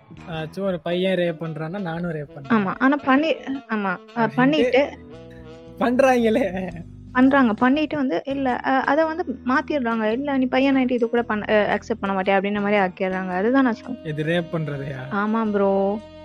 ஒரு 0.66 0.78
பையன் 0.80 1.18
ரேப் 1.18 1.42
பண்றான்னா 1.42 1.80
நானும் 1.82 2.12
ரேப் 2.12 2.34
பண்றேன். 2.34 2.52
ஆமா 2.56 2.72
ஆனா 2.78 2.96
பண்ணி 3.06 3.30
ஆமா 3.74 3.92
பண்ணிட்டு 4.36 4.82
பண்றாங்களே. 5.80 6.44
பண்றாங்க. 7.14 7.52
பண்ணிட்டு 7.54 7.96
வந்து 7.96 8.16
இல்ல 8.26 8.48
அத 8.90 9.00
வந்து 9.04 9.24
மாத்திடுறாங்க. 9.46 10.04
இல்ல 10.16 10.36
நீ 10.38 10.46
பையன் 10.46 10.76
ஆயிட்டு 10.76 10.96
இது 10.98 11.08
கூட 11.08 11.22
பண்ண 11.22 11.44
அக்செப்ட் 11.74 12.02
பண்ண 12.02 12.14
மாட்டியா? 12.14 12.36
அப்படின்ற 12.38 12.62
மாதிரி 12.62 12.80
ஆக்கிடுறாங்க. 12.80 13.32
அதுதான் 13.40 13.66
நான் 13.68 13.80
சொல்றேன் 13.80 14.08
இது 14.12 14.24
ரேப் 14.24 14.52
பண்றதையா? 14.52 15.00
ஆமா 15.22 15.42
ப்ரோ 15.52 15.72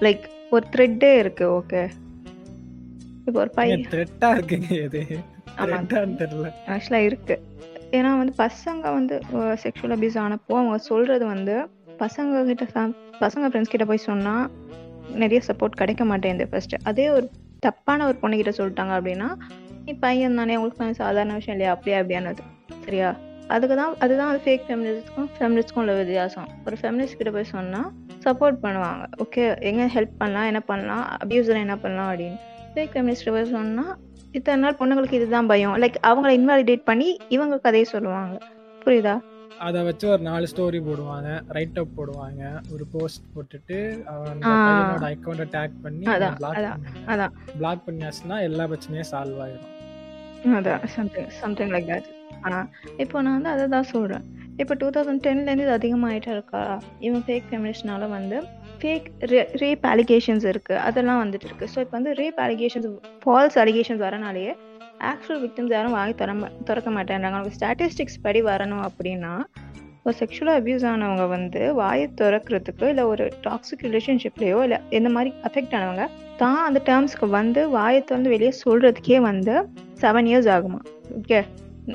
லைக் 0.02 0.26
ஒரு 0.52 0.66
த்ரெட்டே 0.76 1.12
இருக்கு 1.18 1.46
ஓகே 1.58 1.82
இப்போ 3.28 3.40
ஒரு 3.42 3.52
பையன் 3.52 3.84
த்ரெட்டா 3.92 4.30
இருக்குங்க 4.38 4.70
இது. 4.86 5.02
தெரியல. 6.20 6.50
ஆக்சுவலா 6.68 7.02
இருக்கு. 7.08 7.36
ஏன்னா 7.92 8.18
வந்து 8.18 8.34
பசங்க 8.38 8.94
வந்து 8.94 9.22
செக்ஷுவல் 9.34 9.96
அபியூஸ் 9.96 10.20
ஆனப்போ 10.20 10.54
அவங்க 10.54 10.78
சொல்கிறது 10.78 11.26
வந்து 11.26 11.68
பசங்க 12.00 12.46
கிட்ட 12.46 12.66
பசங்க 13.20 13.46
ஃப்ரெண்ட்ஸ் 13.50 13.74
கிட்ட 13.74 13.86
போய் 13.86 13.98
சொன்னால் 13.98 14.50
நிறைய 15.14 15.42
சப்போர்ட் 15.48 15.78
கிடைக்க 15.78 16.06
மாட்டேங்குது 16.06 16.50
ஃபஸ்ட்டு 16.52 16.84
அதே 16.84 17.10
ஒரு 17.10 17.30
தப்பான 17.60 18.06
ஒரு 18.06 18.18
பொண்ணுக்கிட்ட 18.22 18.54
சொல்லிட்டாங்க 18.58 18.94
அப்படின்னா 19.00 19.36
நீ 19.86 19.94
பையன் 19.94 20.36
தானே 20.36 20.56
உங்களுக்கு 20.56 20.94
சாதாரண 20.94 21.34
விஷயம் 21.34 21.60
இல்லையா? 21.60 21.72
அப்படியே 21.72 21.98
அப்படியானது. 21.98 22.44
சரியா? 22.86 23.16
அதுக்கு 23.48 23.76
தான் 23.76 23.94
அதுதான் 24.00 24.30
அது 24.30 24.42
ஃபேக் 24.46 24.70
ஃபெமினிஸ்ட்க்கும் 24.70 25.28
ஃபெமினிஸ்ட்க்கும் 25.40 25.80
உள்ள 25.80 25.94
வித்தியாசம். 25.94 26.48
ஒரு 26.66 26.78
ஃபெமினிஸ்ட் 26.82 27.18
கிட்ட 27.18 27.32
போய் 27.32 27.44
சொன்னால் 27.44 27.92
சப்போர்ட் 28.24 28.58
பண்ணுவாங்க. 28.64 29.06
ஓகே 29.18 29.62
எங்கே 29.62 29.86
ஹெல்ப் 29.86 30.18
பண்ணலாம்? 30.18 30.46
என்ன 30.46 30.60
பண்ணலாம்? 30.60 31.18
அபியூஸர் 31.26 31.60
என்ன 31.60 31.78
பண்ணலாம்? 31.78 32.14
அப்படின்னு. 32.14 32.40
ஃபேக் 32.76 32.94
ஃபெமினிஸ்ட் 32.94 33.32
போய் 33.32 33.46
சொன்னால் 33.46 33.98
இத்தனை 34.34 34.60
நாள் 34.62 34.80
பொண்ணுங்களுக்கு 34.80 35.14
இதுதான் 35.14 35.48
பயம். 35.48 35.76
லைக் 35.76 35.98
அவங்கள 36.04 36.32
இன்வாலிடேட் 36.38 36.84
பண்ணி 36.84 37.08
இவங்க 37.30 37.56
கதையை 37.60 37.88
சொல்லுவாங்க. 37.88 38.36
புரியுதா? 38.82 39.16
அதை 39.60 39.80
வச்சு 39.84 40.06
ஒரு 40.10 40.22
நாலு 40.22 40.46
ஸ்டோரி 40.46 40.80
போடுவாங்க. 40.84 41.30
ரைட் 41.50 41.80
அப் 41.80 41.96
போடுவாங்க. 41.98 42.42
ஒரு 42.74 42.84
போஸ்ட் 42.94 43.26
போட்டுட்டு 43.34 43.78
அவன் 44.06 44.30
அந்த 44.30 44.46
ஆ. 44.50 44.54
பையனோட 44.68 45.08
அக்கௌண்ட்டை 45.10 45.48
டேக் 45.56 45.76
பண்ணி 45.84 46.06
அதான், 46.08 47.34
பிளாக் 47.58 47.84
பண்ணியாச்சுன்னா 47.88 48.38
எல்லா 48.42 48.66
பிரச்சனையும் 48.66 49.10
சால்வ் 49.12 49.42
ஆயிடும் 49.46 49.76
அதான் 50.58 50.86
சம்திங் 50.94 51.30
சம்திங் 51.42 51.72
லைக் 51.72 51.90
தட் 51.90 52.08
இப்போ 53.04 53.22
நான் 53.22 53.36
வந்து 53.38 53.50
அதை 53.50 53.66
தான் 53.70 53.90
சொல்கிறேன் 53.90 54.26
இப்போ 54.62 54.74
டூ 54.76 54.88
தௌசண்ட் 54.90 55.24
டென்லேருந்து 55.26 55.66
இது 55.66 55.76
அதிகமாகிட்டே 55.78 56.32
இருக்கா? 56.32 56.62
இவன் 57.00 57.24
ஃபேக் 57.28 57.48
ஃபெமினிஸ்ட்னால 57.50 58.08
வந்து 58.10 58.38
ஃபேக் 58.82 59.08
ரேப் 59.62 59.86
அலிகேஷன்ஸ் 59.86 60.46
இருக்குது 60.46 60.80
அதெல்லாம் 60.80 61.22
வந்துட்டு 61.24 61.48
இருக்குது 61.50 61.72
ஸோ 61.76 61.80
இப்போ 61.80 61.96
வந்து 61.98 62.14
ரேப் 62.14 62.40
அலிகேஷன்ஸ் 62.40 62.88
ஃபால்ஸ் 63.24 63.58
அலிகேஷன்ஸ் 63.58 64.04
வரனாலேயே 64.04 64.54
ஆக்சுவல் 65.02 65.42
விக்டிம்ஸ் 65.42 65.74
யாரும் 65.74 65.92
வாங்கி 65.92 66.14
திற 66.14 66.32
திறக்க 66.66 66.90
மாட்டேன்றாங்க. 66.90 67.36
அவங்க 67.36 67.52
ஸ்டாட்டிஸ்டிக்ஸ் 67.58 68.22
படி 68.22 68.42
வரணும் 68.42 68.84
அப்படின்னா 68.84 69.34
ஒரு 70.06 70.16
செக்ஷுவலாக 70.20 70.60
அப்யூஸ் 70.60 70.86
ஆனவங்க 70.86 71.28
வந்து 71.28 71.74
வாயை 71.74 72.10
திறக்கிறதுக்கு 72.22 72.90
இல்லை 72.90 73.04
ஒரு 73.04 73.30
டாக்ஸிக் 73.44 73.84
ரிலேஷன்ஷிப்லேயோ 73.84 74.64
இல்லை 74.64 74.78
எந்த 74.90 75.10
மாதிரி 75.10 75.32
அஃபெக்ட் 75.44 75.76
ஆனவங்க 75.76 76.06
தான் 76.38 76.60
அந்த 76.66 76.82
டேர்ம்ஸ்க்கு 76.86 77.30
வந்து 77.30 77.70
வாயை 77.70 78.04
திறந்து 78.04 78.30
வெளியே 78.30 78.54
சொல்கிறதுக்கே 78.66 79.20
வந்து 79.22 79.56
செவன் 80.02 80.30
இயர்ஸ் 80.32 80.50
ஆகுமா? 80.56 80.80
Okay 81.18 81.40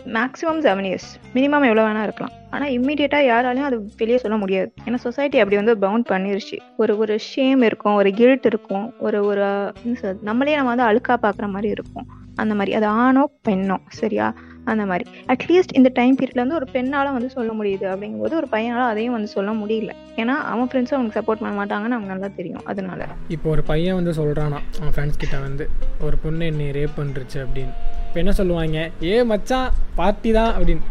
maximum 0.07 0.61
seven 0.61 0.85
years 0.85 1.11
minimum 1.35 1.43
எவ்வளோ 1.43 1.85
வேணா 1.85 2.03
இருக்கலாம். 2.03 2.33
ஆனால் 2.51 2.71
இம்மிடியட்டாக 2.71 3.29
யாராலையும் 3.31 3.67
அது 3.67 3.91
வெளியே 3.97 4.19
சொல்ல 4.19 4.37
முடியாது. 4.37 4.73
ஏன்னா 4.85 4.95
சொசைட்டி 4.95 5.39
அப்படி 5.39 5.57
வந்து 5.57 5.79
பவுண்ட் 5.79 6.09
பண்ணிருச்சு. 6.09 6.59
ஒரு 6.77 6.99
ஒரு 6.99 7.19
ஷேம் 7.37 7.63
இருக்கும் 7.63 7.95
ஒரு 7.95 8.11
கில்ட் 8.11 8.47
இருக்கும் 8.47 8.95
ஒரு 8.99 9.25
ஒரு 9.25 9.73
நம்மளே 10.23 10.55
நம்ம 10.55 10.75
வந்து 10.75 10.85
அழுக்கா 10.85 11.17
பார்க்குற 11.17 11.49
மாதிரி 11.49 11.69
இருக்கும். 11.69 12.07
அந்த 12.35 12.55
மாதிரி. 12.55 12.75
அது 12.75 12.87
ஆணோ 12.87 13.31
பெண்ணோ 13.49 13.77
சரியா? 13.89 14.35
அந்த 14.65 14.87
மாதிரி. 14.87 15.11
அட்லீஸ்ட் 15.27 15.75
இந்த 15.75 15.91
டைம் 15.93 16.17
பீரியட்ல 16.17 16.35
வந்து 16.35 16.55
ஒரு 16.55 16.67
பெண்ணால 16.73 17.13
வந்து 17.13 17.31
சொல்ல 17.31 17.53
முடியுது 17.53 17.83
அப்படிங்கும்போது 17.83 18.35
ஒரு 18.35 18.47
பையனால 18.53 18.81
அதையும் 18.81 19.13
வந்து 19.13 19.29
சொல்ல 19.29 19.53
முடியல. 19.53 19.91
ஏன்னா 20.17 20.27
அவன் 20.27 20.67
ஃப்ரெண்ட்ஸும் 20.67 20.95
அவனுக்கு 20.95 21.21
சப்போர்ட் 21.21 21.41
பண்ண 21.41 21.65
மாட்டாங்கன்னு 21.65 21.95
அவங்க 21.95 21.99
நல்லா 21.99 22.29
தெரியும். 22.37 22.61
அதனால. 22.65 23.07
இப்போ 23.29 23.51
ஒரு 23.51 23.63
பையன் 23.63 23.95
வந்து 23.95 24.11
சொல்கிறானா 24.11 24.59
அவன் 24.81 24.93
ஃப்ரெண்ட்ஸ் 24.97 25.19
கிட்ட 25.19 25.39
வந்து 25.39 25.69
ஒரு 26.01 26.17
பொண்ணு 26.17 26.47
என்னை 26.47 26.71
ரேப் 26.71 26.99
பண்ணுருச்சு 26.99 27.37
அப்படின்னு. 27.37 27.73
இப்போ 28.15 28.23
என்ன 28.23 28.35
சொல்லுவாங்க? 28.39 28.81
ஏ 29.05 29.15
மச்சான் 29.31 29.71
பார்ட்டி 29.97 30.31
தான் 30.37 30.51
அப்படின்னு. 30.57 30.83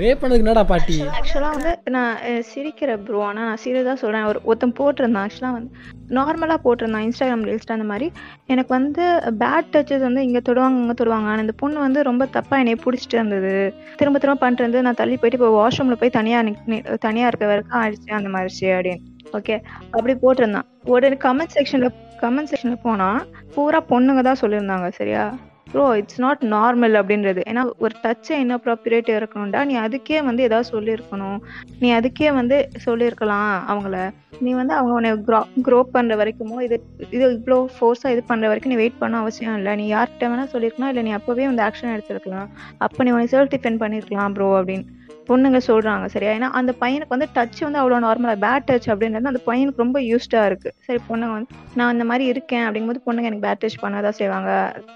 ரேப் 0.00 0.20
பண்ணதுக்கு 0.20 0.44
என்னடா 0.44 0.62
பாட்டி 0.70 0.96
ஆக்சுவலாக 1.18 1.50
வந்து 1.56 1.72
நான் 1.96 2.16
சிரிக்கிற 2.48 2.90
ப்ரோ 3.04 3.18
ஆனால் 3.26 3.46
நான் 3.48 3.60
சீரியஸாக 3.64 3.94
சொல்கிறேன் 4.00 4.26
ஒரு 4.30 4.38
ஒருத்தன் 4.48 4.74
போட்டிருந்தான். 4.78 5.24
ஆக்சுவலாக 5.26 5.56
வந்து 5.58 5.70
நார்மலாக 6.16 6.58
போட்டிருந்தான். 6.64 7.04
இன்ஸ்டாகிராம் 7.08 7.44
ரீல்ஸ்ட்டு 7.48 7.76
அந்த 7.76 7.86
மாதிரி. 7.90 8.06
எனக்கு 8.54 8.72
வந்து 8.78 9.04
பேட் 9.42 9.70
டச்சஸ் 9.74 10.04
வந்து 10.08 10.24
இங்கே 10.28 10.42
தொடுவாங்க 10.48 10.82
இங்கே 10.82 10.96
தொடுவாங்க. 11.02 11.28
ஆனால் 11.32 11.44
இந்த 11.44 11.54
பொண்ணு 11.62 11.78
வந்து 11.86 12.02
ரொம்ப 12.10 12.28
தப்பாக 12.38 12.62
என்னை 12.64 12.74
பிடிச்சிட்டு 12.86 13.18
இருந்தது. 13.18 13.54
திரும்ப 14.00 14.22
திரும்ப 14.24 14.42
பண்ணுறது 14.46 14.82
நான் 14.88 15.00
தள்ளி 15.02 15.18
போயிட்டு 15.20 15.40
இப்போ 15.40 15.52
வாஷ்ரூமில் 15.60 16.00
போய் 16.02 16.16
தனியாக 16.18 16.98
தனியாக 17.06 17.30
இருக்க 17.32 17.52
வரைக்கும் 17.52 17.80
ஆயிடுச்சு 17.82 18.18
அந்த 18.20 18.32
மாதிரிச்சு 18.36 18.66
அப்படின்னு. 18.78 19.00
ஓகே 19.38 19.56
அப்படி 19.94 20.16
போட்டிருந்தான். 20.26 20.68
உடனே 20.94 21.20
கமெண்ட் 21.28 21.56
செக்ஷனில் 21.58 21.96
கமெண்ட் 22.24 22.52
செக்ஷனில் 22.52 22.84
போனால் 22.88 23.22
பூரா 23.54 23.82
பொண்ணுங்க 23.94 24.22
தான் 24.30 24.42
சொல்லியிருந்தாங்க. 24.44 24.90
சரியா? 25.00 25.24
ப்ரோ 25.72 25.84
இட்ஸ் 26.00 26.20
நாட் 26.24 26.42
நார்மல் 26.54 26.96
அப்படின்றது. 27.00 27.40
ஏன்னா 27.50 27.62
ஒரு 27.84 27.94
டச்சை 28.04 28.34
என்ன 28.44 28.54
ப்ராப்பரேட் 28.64 29.10
இருக்கணும்டா. 29.18 29.60
நீ 29.70 29.74
அதுக்கே 29.84 30.18
வந்து 30.28 30.42
ஏதாவது 30.48 30.68
சொல்லியிருக்கணும். 30.74 31.38
நீ 31.82 31.90
அதுக்கே 31.98 32.30
வந்து 32.40 32.56
சொல்லியிருக்கலாம் 32.86 33.52
அவங்கள. 33.72 33.96
நீ 34.44 34.50
வந்து 34.60 34.74
அவங்க 34.78 34.92
உன்னை 34.98 35.10
க்ரோ 35.28 35.40
க்ரோ 35.66 35.78
பண்ணுற 35.96 36.14
வரைக்குமோ 36.20 36.56
இது 36.66 36.76
இது 37.16 37.24
இவ்வளோ 37.36 37.58
ஃபோர்ஸாக 37.74 38.14
இது 38.14 38.22
பண்ணுற 38.30 38.50
வரைக்கும் 38.50 38.72
நீ 38.74 38.78
வெயிட் 38.82 39.00
பண்ண 39.02 39.18
அவசியம் 39.24 39.58
இல்லை. 39.60 39.74
நீ 39.80 39.84
யார்கிட்ட 39.94 40.30
வேணால் 40.32 40.52
சொல்லியிருக்கலாம் 40.54 40.90
இல்லை 40.92 41.04
நீ 41.08 41.12
அப்போவே 41.18 41.46
வந்து 41.50 41.64
ஆக்ஷன் 41.68 41.94
எடுத்திருக்கலாம். 41.96 42.48
அப்போ 42.86 43.04
நீ 43.06 43.12
உன்னை 43.16 43.28
செல்ஃப் 43.34 43.54
டிஃபெண்ட் 43.54 43.82
பண்ணியிருக்கலாம் 43.84 44.34
ப்ரோ 44.38 44.48
அப்படின்னு. 44.60 44.86
பொண்ணுங்க 45.28 45.60
சொல்றாங்க 45.66 46.06
சரியா? 46.06 46.32
ஏன்னா 46.32 46.48
அந்த 46.50 46.72
பையனுக்கு 46.80 47.14
வந்து 47.16 47.28
டச் 47.34 47.60
வந்து 47.60 47.78
அவ்வளோ 47.78 47.98
நார்மலாக 48.06 48.38
பேட் 48.40 48.66
டச் 48.70 48.88
அப்படின்றது 48.92 49.30
அந்த 49.32 49.42
பையனுக்கு 49.46 49.76
ரொம்ப 49.76 50.00
யூஸ்டாக 50.00 50.46
இருக்கு. 50.46 50.72
சரி 50.86 51.00
பொண்ணுங்க 51.08 51.32
வந்து 51.32 51.50
நான் 51.74 51.92
இந்த 51.92 52.04
மாதிரி 52.04 52.24
இருக்கேன். 52.24 52.64
அப்படிங்கும்போது 52.66 53.04
பொண்ணுங்க 53.06 53.30
எனக்கு 53.30 53.46
பேட் 53.48 53.62
டச் 53.64 53.82
பண்ணாதான் 53.82 54.18
செய்வாங்க. 54.20 54.50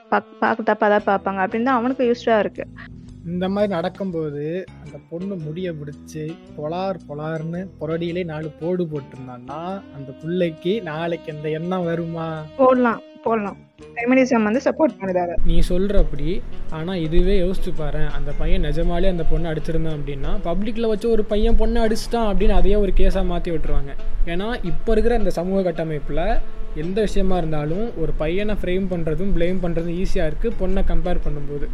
பா 0.09 0.18
பார்க்க 0.38 0.68
தப்பாக 0.73 0.90
தான் 0.97 1.06
பார்ப்பாங்க. 1.06 1.47
அப்படின்னு 1.47 1.62
தான் 1.62 1.75
அவனுக்கு 1.75 2.04
யூஸ்டாக 2.04 2.38
இருக்கு. 2.38 2.64
இந்த 3.33 3.49
மாதிரி 3.49 3.73
நடக்கும்போது 3.73 4.42
அந்த 4.85 4.97
பொண்ணு 5.11 5.35
முடிய 5.37 5.73
பிடிச்சி 5.73 6.25
பொலார் 6.56 6.99
பொலார்னு 7.09 7.61
புரடியிலே 7.80 8.25
நாலு 8.25 8.49
போடு 8.61 8.85
போட்டிருந்தான்னா 8.85 9.61
அந்த 9.97 10.11
பிள்ளைக்கு 10.21 10.83
நாளைக்கு 10.83 11.33
அந்த 11.33 11.49
எண்ணம் 11.49 11.85
வருமா? 11.85 12.26
போடலாம் 12.56 13.00
போடலாம். 13.25 13.56
ஃபெமினிசம் 13.95 14.42
வந்து 14.42 14.61
சப்போர்ட் 14.64 14.97
பண்ணுது 14.99 15.21
அதை 15.23 15.35
நீ 15.45 15.56
சொல்கிறப்படி 15.68 16.28
ஆனால் 16.71 17.00
இதுவே 17.00 17.35
யோசிச்சு 17.40 17.73
பாரு 17.76 18.02
அந்த 18.18 18.33
பையன் 18.38 18.64
நிஜமாலே 18.64 19.09
அந்த 19.09 19.25
பொண்ணை 19.33 19.50
அடிச்சிருந்தான் 19.52 19.97
அப்படின்னா 19.99 20.33
பப்ளிக்கில் 20.45 20.88
வச்சு 20.88 21.11
ஒரு 21.11 21.25
பையன் 21.25 21.59
பொண்ணை 21.59 21.80
அடிச்சிட்டான் 21.87 22.28
அப்படின்னு 22.30 22.49
அதையே 22.49 22.76
ஒரு 22.76 22.92
கேஸாக 22.97 23.25
மாற்றி 23.25 23.50
விட்டுருவாங்க. 23.50 23.92
ஏன்னா 24.26 24.49
இப்போ 24.64 24.92
இருக்கிற 24.92 25.16
அந்த 25.16 25.30
சமூக 25.30 25.62
கட்டமைப்பில் 25.62 26.25
எந்த 26.75 27.00
விஷயமா 27.00 27.37
இருந்தாலும் 27.37 27.87
ஒரு 27.99 28.12
பையனை 28.12 28.54
ஃப்ரேம் 28.62 28.88
பண்ணுறதும் 28.90 29.35
ப்ளேம் 29.37 29.61
பண்ணுறதும் 29.62 29.99
ஈஸியாக 30.02 30.30
இருக்குது 30.30 30.59
பொண்ணை 30.61 30.85
கம்பேர் 30.88 31.25
பண்ணும்போது. 31.26 31.68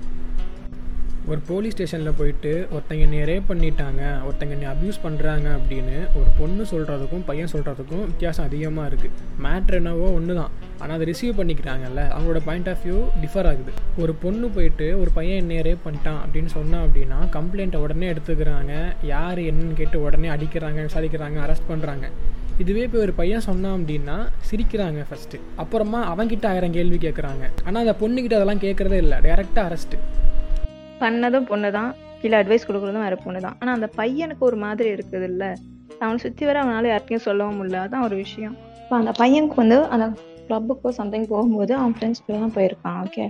ஒரு 1.30 1.40
போலீஸ் 1.48 1.74
ஸ்டேஷனில் 1.74 2.16
போயிட்டு 2.18 2.52
ஒருத்தங்க 2.74 3.02
என்னை 3.06 3.18
ரேப் 3.30 3.44
பண்ணிட்டாங்க 3.50 4.00
ஒருத்தங்க 4.26 4.54
என்னை 4.56 4.68
அப்யூஸ் 4.70 4.96
பண்ணுறாங்க 5.04 5.46
அப்படின்னு 5.58 5.96
ஒரு 6.18 6.30
பொண்ணு 6.38 6.62
சொல்கிறதுக்கும் 6.70 7.22
பையன் 7.28 7.50
சொல்கிறதுக்கும் 7.52 8.02
வித்தியாசம் 8.08 8.46
அதிகமாக 8.48 8.86
இருக்குது 8.90 9.12
மேட்ரு 9.44 9.78
என்னவோ 9.80 10.06
ஒன்று 10.18 10.34
தான் 10.38 10.52
ஆனால் 10.80 10.94
அதை 10.96 11.06
ரிசீவ் 11.10 11.38
பண்ணிக்கிறாங்கல்ல 11.40 12.02
அவங்களோட 12.14 12.40
பாயிண்ட் 12.48 12.70
ஆஃப் 12.72 12.82
வியூ 12.86 12.98
டிஃபர் 13.24 13.48
ஆகுது. 13.50 13.72
ஒரு 14.02 14.14
பொண்ணு 14.24 14.48
போயிட்டு 14.56 14.86
ஒரு 15.02 15.12
பையன் 15.18 15.38
என்னை 15.42 15.58
ரேப் 15.68 15.84
பண்ணிட்டான் 15.86 16.20
அப்படின்னு 16.24 16.52
சொன்னான் 16.58 16.84
அப்படின்னா 16.86 17.18
கம்ப்ளைண்ட்டை 17.36 17.82
உடனே 17.84 18.08
எடுத்துக்கிறாங்க. 18.12 18.72
யார் 19.14 19.40
என்னன்னு 19.50 19.78
கேட்டு 19.82 20.00
உடனே 20.06 20.30
அடிக்கிறாங்க 20.36 20.80
விசாரிக்கிறாங்க 20.88 21.38
அரெஸ்ட் 21.44 21.70
பண்ணுறாங்க 21.70 22.08
இதுவே 22.62 22.82
இப்போ 22.86 22.98
ஒரு 23.04 23.14
பையன் 23.20 23.46
சொன்னான் 23.50 23.76
அப்படின்னா 23.78 24.16
சிரிக்கிறாங்க 24.48 25.02
ஃபஸ்ட்டு 25.10 25.40
அப்புறமா 25.64 26.00
அவன்கிட்ட 26.14 26.46
ஆயிரம் 26.52 26.76
கேள்வி 26.78 26.98
கேட்குறாங்க 27.06 27.44
ஆனால் 27.66 27.82
அந்த 27.84 27.96
பொண்ணுக்கிட்ட 28.02 28.38
அதெல்லாம் 28.40 28.64
கேட்குறதே 28.66 29.00
இல்லை. 29.04 29.18
டேரெக்டாக 29.28 29.64
அரெஸ்ட்டு 29.70 29.98
பண்ணதும் 31.02 31.48
பொண்ணு 31.50 31.70
தான் 31.78 31.90
இல்லை 32.24 32.38
அட்வைஸ் 32.40 32.66
கொடுக்குறதும் 32.68 33.04
வேறு 33.06 33.16
பொண்ணு 33.24 33.40
தான் 33.46 33.56
ஆனால் 33.60 33.76
அந்த 33.78 33.88
பையனுக்கு 34.00 34.44
ஒரு 34.48 34.58
மாதிரி 34.64 34.88
இருக்குது 34.96 35.26
இல்லை 35.32 35.50
அவனை 36.02 36.18
சுற்றி 36.24 36.44
வர 36.48 36.58
அவனால் 36.62 36.90
யார்கிட்டயும் 36.90 37.26
சொல்லவும் 37.26 37.58
முடியல 37.58 37.80
அதான் 37.84 38.04
ஒரு 38.06 38.16
விஷயம். 38.24 38.54
இப்போ 38.82 38.94
அந்த 39.00 39.12
பையனுக்கு 39.20 39.56
வந்து 39.62 39.78
அந்த 39.94 40.06
கிளப்புக்கோ 40.48 40.90
சம்திங் 40.98 41.26
போகும்போது 41.32 41.72
அவன் 41.80 41.94
ஃப்ரெண்ட்ஸ் 41.96 42.22
கூட 42.26 42.36
தான் 42.44 42.54
போயிருக்கான் 42.56 42.98
ஓகே 43.04 43.24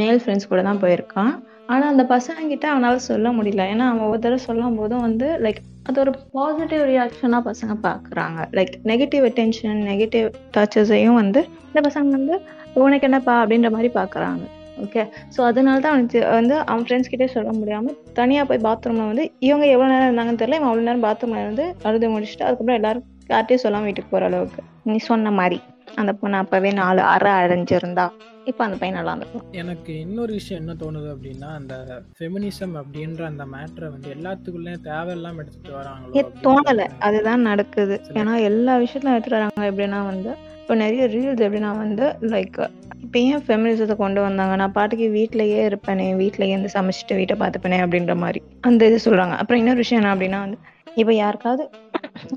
மேல் 0.00 0.20
ஃப்ரெண்ட்ஸ் 0.22 0.48
கூட 0.50 0.60
தான் 0.68 0.80
போயிருக்கான். 0.84 1.32
ஆனால் 1.72 1.90
அந்த 1.92 2.04
பசங்ககிட்ட 2.14 2.66
அவனால் 2.72 3.06
சொல்ல 3.08 3.28
முடியல. 3.38 3.62
ஏன்னா 3.72 3.86
அவன் 3.92 4.08
ஒரு 4.10 4.20
தடவை 4.24 4.40
சொல்லும் 4.46 4.78
போதும் 4.80 5.04
வந்து 5.06 5.28
லைக் 5.44 5.60
அது 5.88 6.00
ஒரு 6.04 6.12
பாசிட்டிவ் 6.34 6.84
ரியாக்ஷனாக 6.92 7.42
பசங்க 7.48 7.74
பார்க்குறாங்க 7.88 8.40
லைக் 8.58 8.74
நெகட்டிவ் 8.90 9.24
அட்டென்ஷன் 9.30 9.80
நெகட்டிவ் 9.90 10.28
டச்சஸையும் 10.56 11.18
வந்து 11.22 11.40
இந்த 11.70 11.80
பசங்க 11.88 12.10
வந்து 12.18 12.36
உனக்கு 12.84 13.06
என்னப்பா? 13.08 13.34
அப்படின்ற 13.42 13.68
மாதிரி 13.74 13.90
பார்க்குறாங்க 13.94 14.44
ஓகே 14.76 15.02
ஸோ 15.34 15.40
அதனால 15.42 15.80
தான் 15.80 15.94
அவனுக்கு 15.94 16.20
வந்து 16.38 16.54
அவன் 16.70 16.84
ஃப்ரெண்ட்ஸ் 16.86 17.12
கிட்டே 17.12 17.28
சொல்ல 17.34 17.50
முடியாமல் 17.58 17.96
தனியாக 18.12 18.48
போய் 18.48 18.64
பாத்ரூமில் 18.66 19.10
வந்து 19.10 19.24
இவங்க 19.40 19.66
எவ்வளோ 19.66 19.90
நேரம் 19.92 20.08
இருந்தாங்கன்னு 20.08 20.42
தெரியல 20.42 20.58
இவன் 20.58 20.70
அவ்வளோ 20.70 20.86
நேரம் 20.88 21.06
பாத்ரூமில் 21.06 21.44
இருந்து 21.44 21.66
அழுது 21.88 22.12
முடிச்சுட்டு 22.14 22.46
அதுக்கப்புறம் 22.46 22.80
எல்லாரும் 22.80 23.06
யார்ட்டையும் 23.30 23.62
சொல்லாமல் 23.62 23.88
வீட்டுக்கு 23.88 24.10
போகிற 24.10 24.26
அளவுக்கு. 24.26 24.60
நீ 24.88 24.96
சொன்ன 25.08 25.30
மாதிரி. 25.38 25.58
அந்த 26.00 26.12
பொண்ணு 26.12 26.36
அப்போவே 26.40 26.70
நாலு 26.80 27.00
அரை 27.12 27.32
அடைஞ்சிருந்தா 27.42 28.04
இப்போ 28.50 28.62
அந்த 28.64 28.76
பையன் 28.80 28.96
நல்லா 28.98 29.12
இருந்திருக்கும் 29.12 29.54
எனக்கு 29.60 29.92
இன்னொரு 30.02 30.32
விஷயம் 30.32 30.60
என்ன 30.62 30.72
தோணுது 30.82 31.08
அப்படின்னா 31.14 31.48
அந்த 31.60 31.74
ஃபெமினிசம் 32.18 32.74
அப்படின்ற 32.80 33.22
அந்த 33.30 33.44
மேட்ரை 33.54 33.88
வந்து 33.94 34.08
எல்லாத்துக்குள்ளேயும் 34.16 34.84
தேவையில்லாம 34.88 35.40
எடுத்துட்டு 35.42 35.72
அப்படின்ற 35.94 36.42
தோணலை. 36.46 36.86
அதுதான் 37.08 37.46
நடக்குது. 37.50 37.96
ஏன்னா 38.20 38.34
எல்லா 38.50 38.74
விஷயத்துலையும் 38.84 39.16
எடுத்துட்டு 39.16 39.38
வராங்க. 39.40 39.70
எப்படின்னா 39.72 40.02
வந்து 40.12 40.30
இப்போ 40.60 40.76
நிறைய 40.84 41.02
ரீல்ஸ் 41.06 41.44
எப்படின்னா 41.46 41.72
வந்து 41.84 42.04
லைக் 42.30 42.60
இப்போ 43.06 43.18
ஏன் 43.30 43.42
ஃபெமினிசத்தை 43.46 43.94
கொண்டு 43.96 44.20
வந்தாங்க? 44.26 44.54
நான் 44.60 44.74
பாட்டுக்கு 44.76 45.06
வீட்டிலையே 45.16 45.58
இருப்பேனே 45.68 46.06
வீட்டிலேயே 46.20 46.52
இருந்து 46.54 46.70
சமைச்சிட்டு 46.76 47.14
வீட்டை 47.18 47.34
பார்த்துப்பேனே 47.42 47.78
அப்படின்ற 47.84 48.14
மாதிரி. 48.22 48.40
அந்த 48.68 48.88
இது 48.90 48.98
சொல்கிறாங்க 49.06 49.34
அப்புறம் 49.40 49.60
இன்னொரு 49.62 49.80
விஷயம் 49.82 50.00
என்ன 50.00 50.12
அப்படின்னா 50.14 50.40
வந்து 50.44 50.58
இப்போ 51.00 51.12
யாருக்காவது 51.22 51.64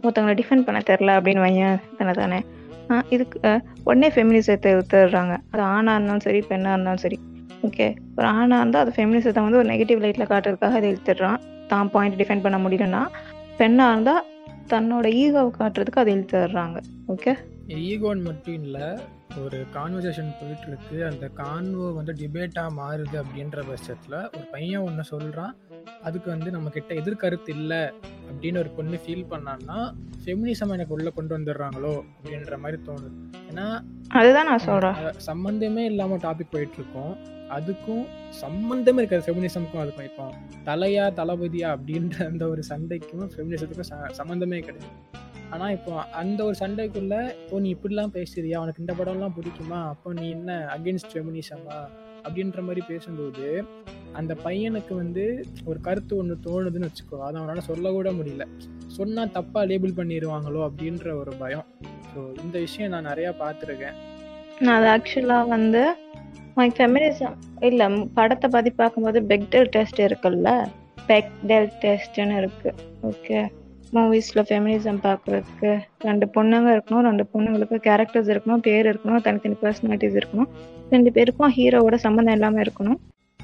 ஒருத்தவங்களை 0.03 0.35
டிஃபெண்ட் 0.39 0.65
பண்ண 0.67 0.79
தெரில 0.89 1.11
அப்படின்னு 1.17 1.43
வையன் 1.45 1.79
தானே. 1.99 2.13
தானே 2.21 2.39
இதுக்கு 3.15 3.39
உடனே 3.87 4.07
ஃபெமினிசத்தை 4.13 4.69
எடுத்துடுறாங்க. 4.75 5.33
அது 5.53 5.61
ஆணாக 5.73 5.97
இருந்தாலும் 5.97 6.25
சரி 6.27 6.39
பெண்ணாக 6.51 6.75
இருந்தாலும் 6.75 7.03
சரி. 7.05 7.17
ஓகே 7.67 7.87
ஒரு 8.17 8.27
ஆணாக 8.35 8.61
இருந்தால் 8.61 8.83
அது 8.85 8.91
ஃபெமினிசத்தை 8.97 9.41
வந்து 9.45 9.59
ஒரு 9.61 9.69
நெகட்டிவ் 9.73 10.01
லைட்டில் 10.03 10.29
காட்டுறதுக்காக 10.31 10.79
அதை 10.79 10.89
இழுத்துடுறான் 10.93 11.39
தான் 11.71 11.91
பாயிண்ட் 11.95 12.17
டிஃபெண்ட் 12.21 12.45
பண்ண 12.45 12.59
முடியலன்னா 12.65 13.01
பெண்ணாக 13.59 13.93
இருந்தால் 13.93 14.23
தன்னோட 14.73 15.07
ஈகோவை 15.21 15.51
காட்டுறதுக்கு 15.59 16.03
அதை 16.03 16.13
இழுத்துடுறாங்க 16.17 16.77
ஓகே 17.15 17.33
ஈகோன்னு 17.87 18.23
மட்டும் 18.29 18.57
இல்லை 18.61 18.85
ஒரு 19.37 19.65
கான்வர்சேஷன் 19.73 20.35
போயிட்டு 20.39 20.67
இருக்கு 20.67 21.05
அந்த 21.05 21.29
கான்வோ 21.37 21.93
வந்து 21.93 22.13
டிபேட்டாக 22.13 22.69
மாறுது 22.77 23.23
அப்படின்ற 23.23 23.67
பட்சத்தில் 23.67 24.13
ஒரு 24.13 24.45
பையன் 24.51 24.81
ஒன்று 24.81 25.03
சொல்கிறான் 25.03 25.55
அதுக்கு 26.01 26.29
வந்து 26.29 26.51
நம்ம 26.51 26.69
கிட்ட 26.69 26.93
எதிர்கருத்து 26.93 27.49
இல்லை 27.49 27.81
அப்படின்னு 28.29 28.57
ஒரு 28.57 28.69
பொண்ணு 28.69 28.99
ஃபீல் 29.05 29.25
பண்ணான்னா 29.29 29.77
ஃபெமினிசம் 30.25 30.71
எனக்கு 30.71 30.93
உள்ள 30.93 31.09
கொண்டு 31.09 31.37
வந்துடுறாங்களோ 31.37 32.03
அப்படின்ற 32.09 32.57
மாதிரி 32.57 32.81
தோணுது. 32.87 33.11
ஏன்னா 33.49 33.83
அதுதான் 34.09 34.45
நான் 34.45 34.59
சொல்கிறேன் 34.59 34.95
சம்மந்தமே 35.27 35.85
இல்லாமல் 35.85 36.19
டாபிக் 36.19 36.51
போயிட்டு 36.51 36.73
இருக்கோம் 36.73 37.13
அதுக்கும் 37.49 38.03
சம்மந்தமே 38.41 38.97
இருக்காது. 38.97 39.23
ஃபெமினிசமுக்கும் 39.25 39.83
அதுக்கும் 39.83 40.03
இப்போ 40.03 40.33
தலையா 40.65 41.05
தளபதியா 41.13 41.77
அப்படின்ற 41.77 42.25
அந்த 42.25 42.49
ஒரு 42.49 42.63
சண்டைக்கும் 42.69 43.29
ஃபெமினிசத்துக்கும் 43.35 43.89
ச- 43.89 44.11
சம்மந்தமே 44.17 44.59
கிடையாது. 44.59 44.91
ஆனால் 45.53 45.73
இப்போ 45.77 45.91
அந்த 46.21 46.39
ஒரு 46.47 46.55
சண்டைக்குள்ளே 46.61 47.21
இப்போ 47.43 47.59
நீ 47.63 47.69
இப்படிலாம் 47.75 48.15
பேசுறியா? 48.17 48.57
உனக்கு 48.63 48.83
இந்த 48.83 48.93
படம்லாம் 48.99 49.35
பிடிக்குமா? 49.37 49.79
அப்போ 49.93 50.13
நீ 50.19 50.25
என்ன 50.37 50.57
அகேன்ஸ்ட் 50.75 51.13
ஃபெமினிசமா 51.13 51.77
அப்படின்ற 52.23 52.61
மாதிரி 52.67 52.81
பேசும்போது 52.91 53.47
அந்த 54.19 54.33
பையனுக்கு 54.45 54.93
வந்து 55.03 55.23
ஒரு 55.69 55.79
கருத்து 55.87 56.13
ஒன்று 56.21 56.35
தோணுதுன்னு 56.47 56.89
வச்சுக்கோ 56.89 57.19
அதை 57.27 57.35
அவனால் 57.41 57.67
சொல்லக்கூட 57.69 58.11
முடியல. 58.19 58.45
சொன்னால் 58.97 59.33
தப்பாக 59.37 59.63
லேபிள் 59.71 59.97
பண்ணிடுவாங்களோ 59.99 60.61
அப்படின்ற 60.67 61.07
ஒரு 61.21 61.33
பயம். 61.43 61.67
ஸோ 62.11 62.19
இந்த 62.43 62.55
விஷயம் 62.65 62.93
நான் 62.95 63.09
நிறையா 63.11 63.31
பார்த்துருக்கேன். 63.43 63.97
நான் 64.65 64.77
அது 64.79 64.89
ஆக்சுவலாக 64.95 65.51
வந்து 65.55 65.83
ஃபெமினிசம் 66.77 67.35
இல்லை 67.67 67.85
படத்தை 68.17 68.47
பற்றி 68.55 68.71
பார்க்கும்போது 68.81 69.19
பெக்டெல் 69.31 69.69
டெஸ்ட் 69.75 70.01
இருக்குல்ல? 70.07 70.49
பெக்டெல் 71.11 71.69
டெஸ்ட்னு 71.83 72.35
இருக்குது 72.41 72.81
ஓகே 73.09 73.39
மூவிஸில் 73.95 74.43
ஃபெமினிசம் 74.47 74.99
பார்க்குறதுக்கு 75.05 75.69
ரெண்டு 76.07 76.25
பொண்ணுங்க 76.35 76.69
இருக்கணும் 76.75 77.05
ரெண்டு 77.09 77.23
பொண்ணுங்களுக்கு 77.31 77.77
கேரக்டர்ஸ் 77.87 78.29
இருக்கணும் 78.33 78.61
பேர் 78.67 78.89
இருக்கணும் 78.91 79.23
தனித்தனி 79.27 79.57
பர்சனாலிட்டிஸ் 79.63 80.17
இருக்கணும். 80.19 80.49
ரெண்டு 80.93 81.09
பேருக்கும் 81.15 81.53
ஹீரோவோட 81.57 81.97
சம்மந்தம் 82.05 82.35
இல்லாமல் 82.37 82.63
இருக்கணும். 82.65 82.99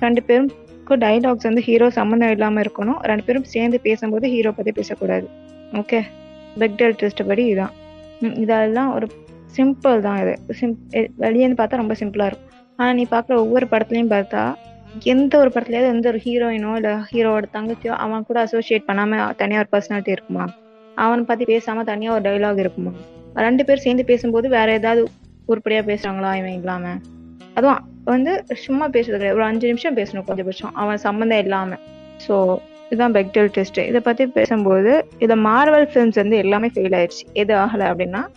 ரெண்டு 0.05 0.21
பேருக்கும் 0.27 1.01
டைலாக்ஸ் 1.05 1.47
வந்து 1.49 1.63
ஹீரோ 1.69 1.87
சம்மந்தம் 1.99 2.33
இல்லாமல் 2.35 2.63
இருக்கணும். 2.65 2.99
ரெண்டு 3.11 3.25
பேரும் 3.27 3.47
சேர்ந்து 3.55 3.79
பேசும்போது 3.87 4.27
ஹீரோ 4.35 4.51
பற்றி 4.57 4.73
பேசக்கூடாது. 4.79 5.27
ஓகே 5.81 5.99
பெக்டல் 6.63 6.95
டெஸ்ட் 7.01 7.23
படி 7.29 7.45
இதுதான் 7.51 7.73
இதெல்லாம் 8.43 8.91
ஒரு 8.97 9.07
சிம்பிள் 9.57 10.05
தான் 10.07 10.19
இது. 10.23 10.35
சிம் 10.59 10.75
வெளியேன்னு 11.23 11.57
பார்த்தா 11.59 11.81
ரொம்ப 11.83 11.95
சிம்பிளாக 12.01 12.29
இருக்கும். 12.31 12.51
ஆனால் 12.79 12.95
நீ 12.99 13.03
பார்க்குற 13.15 13.35
ஒவ்வொரு 13.43 13.65
படத்துலையும் 13.73 14.13
பார்த்தா 14.15 14.43
எந்த 15.03 15.37
ஒரு 15.37 15.49
படத்துலயாவது 15.49 15.87
எந்த 15.87 16.09
ஒரு 16.09 16.19
ஹீரோயினோ 16.25 16.75
இல்லை 16.75 16.91
ஹீரோவோட 16.91 17.45
தங்கச்சியோ 17.53 17.89
அவன் 17.89 18.23
கூட 18.23 18.45
அசோசியேட் 18.45 18.85
பண்ணாமல் 18.85 19.35
தனியாக 19.35 19.63
ஒரு 19.63 19.69
பர்சனாலிட்டி 19.73 20.07
இருக்குமா? 20.07 20.45
அவனை 20.97 21.23
பற்றி 21.23 21.45
பேசாமல் 21.45 21.83
தனியாக 21.83 22.15
ஒரு 22.17 22.23
டைலாக் 22.29 22.57
இருக்குமா? 22.57 22.91
ரெண்டு 23.35 23.65
பேர் 23.65 23.77
சேர்ந்து 23.77 24.05
பேசும்போது 24.05 24.49
வேற 24.49 24.71
ஏதாவது 24.71 25.07
உருப்படியாக 25.45 25.85
பேசுகிறாங்களா 25.91 26.35
இவன் 26.35 26.53
இல்லாமல் 26.53 26.99
அதுவும் 27.55 27.81
வந்து 28.03 28.43
சும்மா 28.53 28.85
பேசுறது 28.87 29.17
கிடையாது. 29.17 29.35
ஒரு 29.35 29.43
அஞ்சு 29.43 29.67
நிமிஷம் 29.67 29.97
பேசணும் 29.97 30.23
கொஞ்சம் 30.23 30.73
அவன் 30.73 30.97
சம்மந்தம் 30.97 31.37
இல்லாமல் 31.37 31.79
ஸோ 32.27 32.57
இதுதான் 32.89 33.13
பெக்டல் 33.13 33.47
டெஸ்ட் 33.47 33.77
இதை 33.77 33.99
பற்றி 33.99 34.27
பேசும்போது 34.27 35.05
இதை 35.19 35.35
மார்வல் 35.35 35.87
ஃபிலிம்ஸ் 35.91 36.15
வந்து 36.15 36.37
எல்லாமே 36.37 36.67
ஃபெயில் 36.67 36.95
ஆயிடுச்சு 36.99 37.25
எது 37.33 37.53
ஆகலை 37.53 37.85
அப்படின்னா 37.87 38.27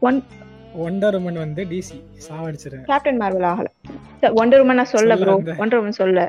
ஒன் 0.00 0.22
ஒண்டர் 0.82 1.16
உமன் 1.18 1.38
வந்து 1.38 1.62
டிசி 1.64 1.96
சாவடிச்சிருங்க 2.18 2.84
கேப்டன் 2.84 3.20
மார்வல் 3.20 3.46
ஆகல. 3.50 3.68
ஒண்டர் 4.36 4.62
உமன் 4.62 4.80
நான் 4.80 4.92
சொல்ல 4.94 5.14
ப்ரோ. 5.16 5.34
ஒண்டர் 5.62 5.80
உமன் 5.80 5.98
சொல்ல. 6.00 6.20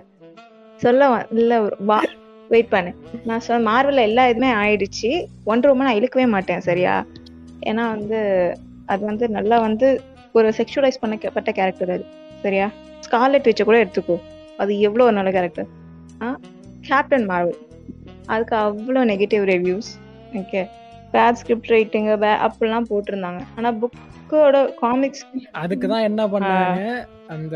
சொல்ல 0.79 1.03
இல்ல. 1.35 1.53
வா. 1.89 1.99
வெயிட் 2.49 2.73
பண்ணு. 2.73 2.91
நான் 3.25 3.39
சொன்ன 3.39 3.63
மார்வல்ல 3.69 4.01
எல்லா 4.01 4.23
இதுமே 4.31 4.49
ஆயிடுச்சு. 4.61 5.09
ஒண்டர் 5.45 5.71
உமன் 5.73 5.87
நான் 5.89 5.99
இழுக்கவே 5.99 6.25
மாட்டேன் 6.27 6.61
சரியா? 6.61 6.95
ஏன்னா 7.63 7.83
வந்து 7.93 8.19
அது 8.87 9.03
வந்து 9.05 9.25
நல்லா 9.29 9.57
வந்து 9.59 9.87
ஒரு 10.35 10.47
செக்ஷுவலைஸ் 10.57 11.01
பண்ணப்பட்ட 11.01 11.51
கேரக்டர் 11.51 11.91
அது 11.91 12.05
சரியா? 12.43 12.67
ஸ்கார்லெட் 13.03 13.49
வச்ச 13.49 13.63
கூட 13.63 13.77
எடுத்துக்கோ. 13.83 14.17
அது 14.59 14.79
எவ்வளோ 14.79 15.05
ஒரு 15.05 15.15
நல்ல 15.15 15.31
கேரக்டர் 15.31 15.69
ஆ? 16.21 16.27
கேப்டன் 16.81 17.27
மார்வல் 17.31 17.59
அதுக்கு 18.27 18.55
அவ்வளோ 18.61 19.01
negative 19.05 19.43
reviews 19.51 19.89
okay 20.37 20.61
bad 21.13 21.39
script 21.41 21.71
writing 21.71 22.15
பே 22.17 22.31
அப்படிலாம் 22.45 22.87
போட்டிருந்தாங்க. 22.91 23.41
ஆனால் 23.57 23.75
புக்கோட 24.27 24.59
காமிக்ஸ் 24.79 25.23
அதுக்கு 25.55 25.87
தான் 25.87 26.05
என்ன 26.07 26.21
பண்ணாங்க? 26.25 26.83
அந்த 27.29 27.55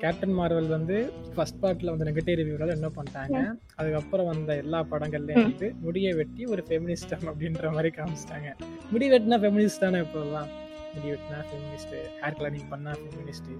கேப்டன் 0.00 0.34
மார்வல் 0.36 0.68
வந்து 0.68 0.96
ஃபர்ஸ்ட் 1.34 1.58
பார்ட்ல 1.62 1.92
வந்து 1.94 2.06
நெகட்டிவ் 2.08 2.38
ரிவ்யூல 2.40 2.68
என்ன 2.76 2.88
பண்ணிட்டாங்க? 2.96 3.38
அதுக்கப்புறம் 3.78 4.28
வந்த 4.30 4.54
எல்லா 4.62 4.80
படங்கள்லயும் 4.92 5.40
ம். 5.40 5.48
வந்து 5.48 5.68
முடியை 5.86 6.12
வெட்டி 6.12 6.44
ஒரு 6.46 6.62
ஃபெமினிஸ்டம் 6.68 7.26
அப்படின்ற 7.30 7.72
மாதிரி 7.72 7.90
காமிச்சிட்டாங்க. 7.96 8.48
முடி 8.92 9.08
வெட்டினா 9.12 9.38
ஃபெமினிஸ்ட் 9.42 9.84
தானே 9.84 10.00
இப்போலாம் 10.06 10.48
முடி 10.94 11.08
வெட்டினா 11.12 11.40
ஃபெமினிஸ்ட் 11.48 11.94
ஹேர் 12.22 12.38
கலரிங் 12.38 12.70
பண்ணா 12.70 12.94
ஃபெமினிஸ்ட் 13.02 13.50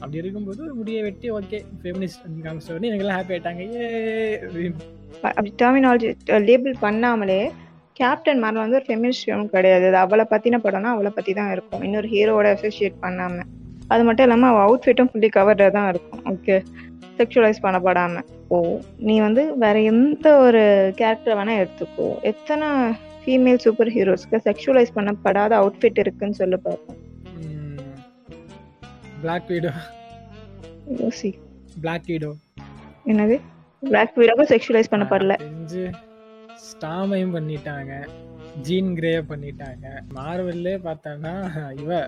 அப்படி 0.00 0.18
இருக்கும்போது 0.18 0.62
முடியை 0.78 1.02
வெட்டி 1.02 1.28
ஓகே 1.32 1.60
ஃபெமினிஸ்ட் 1.82 2.24
காமிச்ச 2.46 2.74
உடனே 2.74 2.90
எங்கெல்லாம் 2.90 3.18
ஹாப்பி 3.18 3.34
ஆயிட்டாங்க. 3.36 3.62
ஏ 3.76 4.72
அப்படி 5.28 5.50
டெர்மினாலஜி 5.60 6.08
லேபிள் 6.48 6.74
பண்ணாமலே 6.82 7.40
கேப்டன் 7.98 8.40
மார்வல் 8.42 8.64
வந்து 8.64 8.78
ஒரு 8.80 8.86
ஃபெமினிஸ்ட் 8.88 9.22
ஃபிலிம் 9.24 9.52
கிடையாது. 9.54 9.84
அது 9.90 9.98
அவளை 10.04 10.24
பற்றின 10.32 10.58
படம்னா 10.64 10.90
அவளை 10.94 11.10
பற்றி 11.18 11.32
தான் 11.38 11.52
இருக்கும். 11.54 11.82
இன்னொரு 11.86 12.08
ஹீரோவோட 12.14 12.48
அசோசியேட் 12.56 12.96
பண்ணாம. 13.04 13.44
அது 13.92 14.02
மட்டும் 14.08 14.26
இல்லாமல் 14.26 14.50
அவள் 14.52 14.64
அவுட்ஃபிட்டும் 14.66 15.10
ஃபுல்லி 15.10 15.28
கவர்டாக 15.36 15.70
தான் 15.78 15.88
இருக்கும். 15.92 16.22
ஓகே 16.32 16.56
செக்ஷுவலைஸ் 17.18 17.60
பண்ணப்படாம 17.66 18.22
ஓ 18.54 18.56
நீ 19.08 19.14
வந்து 19.26 19.42
வேற 19.62 19.76
எந்த 19.90 20.26
ஒரு 20.46 20.62
கேரக்டர் 21.00 21.36
வேணா 21.38 21.54
எடுத்துக்கோ. 21.62 22.08
எத்தனை 22.30 22.66
ஃபீமேல் 23.22 23.62
சூப்பர் 23.64 23.90
ஹீரோஸ்க்கு 23.96 24.38
செக்ஷுவலைஸ் 24.48 24.96
பண்ணப்படாத 24.96 25.52
அவுட்ஃபிட் 25.60 26.00
இருக்குன்னு 26.04 26.38
சொல்லி 26.40 26.58
பார்ப்போம் 26.66 27.00
பிளாக் 29.22 29.48
வீடோ 29.52 29.72
யோசி 31.00 31.30
பிளாக் 31.84 32.08
வீடோ 32.12 32.32
என்னது? 33.12 33.36
பிளாக் 33.82 34.18
வீடாக 34.20 34.44
செக்ஷுவலைஸ் 34.52 34.92
பண்ணப்படல. 34.92 35.34
ஸ்டாமையும் 36.70 37.34
பண்ணிட்டாங்க 37.36 37.92
ஜீன் 38.66 38.92
கிரே 38.98 39.12
பண்ணிட்டாங்க. 39.30 39.86
மார்வல்லே 40.18 40.74
பார்த்தோன்னா 40.86 41.34
இவ 41.82 41.98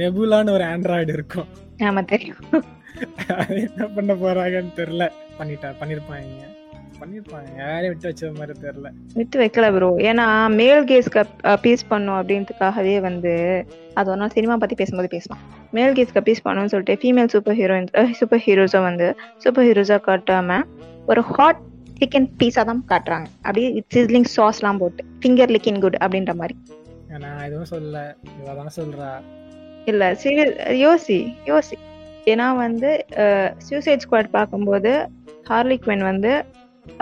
நெபுலான்னு 0.00 0.54
ஒரு 0.56 0.64
ஆண்ட்ராய்டு 0.64 1.12
இருக்கும். 1.16 1.48
ஆமா 1.88 2.02
தெரியும். 2.04 2.40
என்ன 3.62 3.86
பண்ண 3.96 4.12
போறாங்கன்னு 4.14 4.72
தெரியல. 4.80 5.06
பண்ணிட்டா 5.38 5.70
பண்ணிருப்பாங்க. 5.80 6.44
பண்ணிருப்பாங்க. 7.00 7.48
யாரையும் 7.62 7.92
விட்டு 7.92 8.08
வச்ச 8.08 8.30
மாதிரி 8.38 8.54
தெரியல. 8.66 8.90
விட்டு 9.18 9.36
வைக்கல 9.40 9.66
ப்ரோ 9.74 9.90
ஏன்னா 10.10 10.26
மேல் 10.60 10.84
கேஸ்க்கு 10.90 11.20
அப்பீஸ் 11.54 11.84
பண்ணும் 11.88 12.18
அப்படின்றதுக்காகவே 12.20 12.94
வந்து 13.08 13.32
அது 14.00 14.16
நாள் 14.22 14.34
சினிமா 14.36 14.56
பத்தி 14.62 14.76
பேசும்போது 14.80 15.10
பேசலாம் 15.16 15.42
மேல் 15.78 15.96
கேஸ்க்கு 15.98 16.20
அப்பீஸ் 16.22 16.44
பண்ணணும்னு 16.46 16.72
சொல்லிட்டு 16.74 17.00
ஃபீமேல் 17.02 17.30
சூப்பர் 17.34 17.58
ஹீரோயின் 17.60 17.90
சூப்பர் 18.20 18.42
ஹீரோஸை 18.46 18.82
வந்து 18.88 19.08
சூப்பர் 19.44 19.66
ஹீரோஸாக 19.68 20.00
காட்டாம 20.08 20.58
ஒரு 21.12 21.22
ஹாட் 21.34 21.62
சிக்கன் 21.96 22.28
பீஸா 22.40 22.62
தான் 22.64 22.82
காட்டுறாங்க. 22.90 23.26
அப்படியே 23.44 23.68
சிஸ்லிங் 23.94 24.28
சாஸ்லாம் 24.34 24.80
போட்டு 24.82 25.02
ஃபிங்கர் 25.20 25.52
லிக்கிங் 25.54 25.80
குட் 25.80 25.98
அப்படின்ற 26.02 26.34
மாதிரி. 26.34 26.54
நான் 27.24 27.42
எதுவும் 27.46 27.70
சொல்ல 27.72 27.96
இவ 28.38 28.54
தான் 28.54 28.74
சொல்றா. 28.78 29.10
இல்ல 29.86 30.04
சீரியஸ் 30.22 30.54
யோசி 30.82 31.18
யோசி. 31.50 31.76
ஏன்னா 32.26 32.46
வந்து 32.56 32.88
சூசைட் 33.66 34.04
ஸ்குவாட் 34.04 34.34
பார்க்கும்போது 34.36 34.92
ஹார்லி 35.48 35.76
குவின் 35.78 36.02
வந்து 36.02 36.32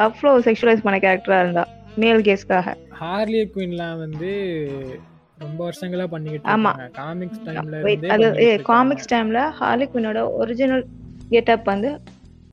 அவ்வளோ 0.03 0.33
செக்ஷுவலைஸ் 0.47 0.85
பண்ண 0.85 0.97
கேரக்டரா 0.99 1.39
இருந்தா 1.41 1.65
மேல் 2.03 2.23
கேஸ்க்காக 2.27 2.75
ஹார்லி 3.01 3.41
குயின்லாம் 3.55 3.99
வந்து 3.99 4.31
ரொம்ப 5.39 5.59
வருஷங்களா 5.67 6.07
பண்ணிக்கிட்டு 6.13 6.51
ஆமா. 6.55 6.73
காமிக்ஸ் 6.99 7.41
டைம்ல 7.47 7.79
அது. 8.17 8.45
காமிக்ஸ் 8.69 9.11
டைம்ல 9.13 9.41
ஹார்லி 9.59 9.87
குயினோட 9.93 10.21
ஒரிஜினல் 10.41 10.85
கெட்டப் 11.31 11.71
வந்து 11.73 11.91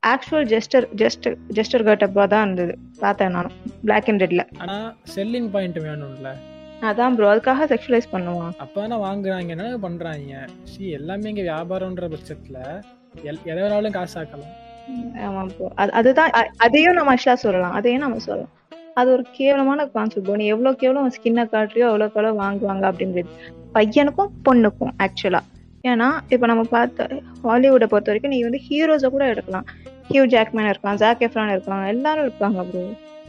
ஆக்சுவல் 0.04 0.46
ஜெஸ்டர் 0.52 0.86
ஜெஸ்ட் 1.00 1.28
ஜெஸ்டர் 1.58 1.84
கெட்டப்பா 1.88 2.24
தான் 2.32 2.44
இருந்தது. 2.46 2.74
பார்த்தேன் 3.02 3.36
நானும். 3.36 3.56
பிளாக் 3.88 4.08
அண்ட் 4.12 4.24
ரெட்ல 4.24 4.44
ஆனா 4.64 4.78
செல்லிங் 5.16 5.50
பாயிண்ட் 5.56 5.78
வேணும்ல. 5.88 6.30
அதான் 6.90 7.16
ப்ரோ 7.18 7.28
அதுக்காக 7.32 7.66
செக்ஷுவலைஸ் 7.72 8.08
பண்ணுவான். 8.14 8.54
அப்பதானே 8.64 8.98
வாங்குறாங்க 9.06 9.54
என்ன 9.56 9.68
பண்றாங்க? 9.86 10.40
சி 10.72 10.90
எல்லாமே 11.00 11.30
இங்க 11.34 11.44
வியாபாரம்ன்ற 11.50 12.08
பட்சத்துல 12.14 12.58
எதை 13.30 13.60
வேணாலும் 13.62 13.96
காசு 13.98 14.18
ஆக்கலாம் 14.22 14.56
ஆமா 15.26 15.42
ப்ரோ 15.56 15.68
அது 15.82 15.92
அதுதான் 16.00 16.32
அதையும் 16.66 16.98
நம்ம 17.00 17.14
ஆக்சுவலா 17.16 17.42
சொல்லலாம். 17.46 17.76
அதையும் 17.80 18.04
நம்ம 18.06 18.20
சொல்லலாம். 18.28 18.52
அது 19.00 19.10
ஒரு 19.16 19.24
கேவலமான 19.38 19.86
கான்செப்ட் 19.96 20.28
ப்ரோ 20.28 20.40
நீ 20.42 20.48
எவ்வளவுக்கு 20.56 20.88
எவ்வளவு 20.90 21.16
ஸ்கின்னை 21.18 21.44
காட்டுறியோ 21.56 21.88
அவ்வளோக்கு 21.92 22.18
எவ்வளோ 22.20 22.34
வாங்குவாங்க 22.44 22.86
அப்படின்றது. 22.92 23.30
பையனுக்கும் 23.78 24.34
பொண்ணுக்கும் 24.48 24.96
ஆக்சுவலா 25.06 25.44
ஏன்னா 25.92 26.08
இப்போ 26.34 26.46
நம்ம 26.50 26.64
பார்த்த 26.74 27.06
ஹாலிவுட்டை 27.46 27.88
பொறுத்த 27.92 28.12
வரைக்கும் 28.12 28.34
நீ 28.34 28.40
வந்து 28.48 28.60
ஹீரோஸை 28.66 29.10
கூட 29.14 29.24
எடுக்கலாம். 29.34 29.68
ஹியூ 30.12 30.24
ஜாக்மேன் 30.34 30.70
இருக்கான் 30.72 31.00
ஜாக் 31.04 31.24
எஃப்ரான் 31.28 31.54
இருக்கான் 31.56 31.86
எல்லாரும் 31.94 32.26
இருக்காங்க 32.28 32.64
ப்ரோ 32.70 32.84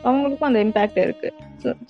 அவங்களுக்கும் 0.04 0.48
அந்த 0.48 0.60
இம்பாக்ட் 0.66 1.02
இருக்கு. 1.06 1.28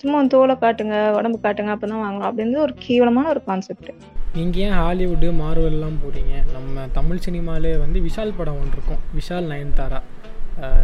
சும்மா 0.01 0.17
தோலை 0.33 0.55
காட்டுங்க 0.63 0.97
உடம்பு 1.17 1.37
காட்டுங்க 1.43 1.71
அப்பதான் 1.75 2.03
வாங்கலாம் 2.05 2.27
அப்படின்னு 2.31 2.65
ஒரு 2.65 2.73
கேவலமான 2.85 3.29
ஒரு 3.33 3.41
கான்செப்ட் 3.47 3.89
நீங்க 4.35 4.59
ஏன் 4.65 4.75
ஹாலிவுட் 4.81 5.25
மார்வல் 5.39 5.73
எல்லாம் 5.75 5.97
போறீங்க? 6.03 6.35
நம்ம 6.53 6.85
தமிழ் 6.97 7.23
சினிமாலே 7.25 7.73
வந்து 7.83 7.99
விஷால் 8.07 8.37
படம் 8.37 8.59
ஒன்று 8.61 8.77
இருக்கும். 8.77 9.01
விஷால் 9.17 9.49
நயன்தாரா. 9.51 9.99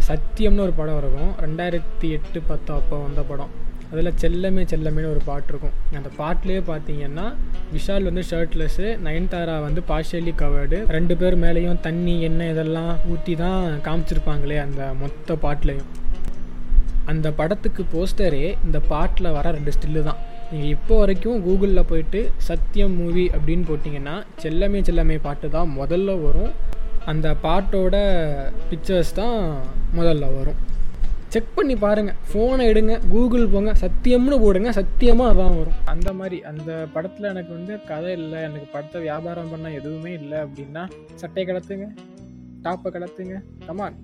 சத்தியம்னு 0.08 0.64
ஒரு 0.66 0.74
படம் 0.80 0.98
இருக்கும். 1.00 1.32
ரெண்டாயிரத்தி 1.44 2.08
எட்டு 2.16 2.38
பத்து 2.50 2.70
அப்போ 2.78 2.96
வந்த 3.06 3.22
படம். 3.30 3.52
அதில் 3.92 4.16
செல்லமே 4.22 4.62
செல்லமேனு 4.72 5.08
ஒரு 5.12 5.22
பாட்டு 5.28 5.50
இருக்கும். 5.52 5.76
அந்த 6.00 6.10
பாட்டிலே 6.18 6.58
பார்த்தீங்கன்னா 6.70 7.26
விஷால் 7.74 8.08
வந்து 8.08 8.22
ஷர்ட்லெஸ்ஸு 8.30 8.88
நயன்தாரா 9.06 9.56
வந்து 9.66 9.82
பார்ஷியலி 9.90 10.34
கவர்டு 10.42 10.78
ரெண்டு 10.96 11.16
பேர் 11.22 11.36
மேலேயும் 11.44 11.80
தண்ணி 11.86 12.14
எண்ணெய் 12.28 12.52
இதெல்லாம் 12.54 12.92
ஊற்றி 13.12 13.34
தான் 13.44 13.64
காமிச்சிருப்பாங்களே 13.88 14.58
அந்த 14.66 14.82
மொத்த 15.02 15.36
பாட்டிலையும். 15.44 15.90
அந்த 17.12 17.28
படத்துக்கு 17.38 17.82
போஸ்டரே 17.94 18.44
இந்த 18.66 18.78
பாட்டில் 18.92 19.34
வர 19.36 19.50
ரெண்டு 19.56 19.72
ஸ்டில்லு 19.76 20.02
தான். 20.08 20.20
நீங்கள் 20.50 20.72
இப்போ 20.76 20.94
வரைக்கும் 21.00 21.42
கூகுளில் 21.46 21.88
போயிட்டு 21.90 22.20
சத்தியம் 22.48 22.94
மூவி 23.00 23.24
அப்படின்னு 23.36 23.64
போட்டிங்கன்னா 23.70 24.14
செல்லமே 24.42 24.80
செல்லமே 24.88 25.16
பாட்டு 25.26 25.48
தான் 25.56 25.70
முதல்ல 25.80 26.14
வரும். 26.26 26.52
அந்த 27.10 27.28
பாட்டோட 27.44 27.96
பிக்சர்ஸ் 28.70 29.12
தான் 29.20 29.38
முதல்ல 29.98 30.24
வரும். 30.38 30.58
செக் 31.32 31.52
பண்ணி 31.56 31.74
பாருங்கள் 31.82 32.16
ஃபோனை 32.28 32.64
எடுங்க 32.70 32.94
கூகுள் 33.12 33.44
போங்க 33.52 33.72
சத்தியம்னு 33.82 34.36
போடுங்க 34.44 34.70
சத்தியமாக 34.78 35.32
அதான் 35.32 35.58
வரும். 35.58 35.76
அந்த 35.92 36.10
மாதிரி 36.20 36.38
அந்த 36.50 36.70
படத்தில் 36.94 37.30
எனக்கு 37.32 37.52
வந்து 37.58 37.74
கதை 37.90 38.12
இல்லை 38.20 38.38
எனக்கு 38.48 38.68
படத்தை 38.74 39.00
வியாபாரம் 39.06 39.52
பண்ண 39.52 39.70
எதுவுமே 39.80 40.12
இல்லை 40.20 40.38
அப்படின்னா 40.46 40.82
சட்டையை 41.22 41.44
கடத்துங்க 41.50 41.86
டாப்பை 42.64 42.90
கடத்துங்க 42.96 43.36
கமான் 43.68 43.96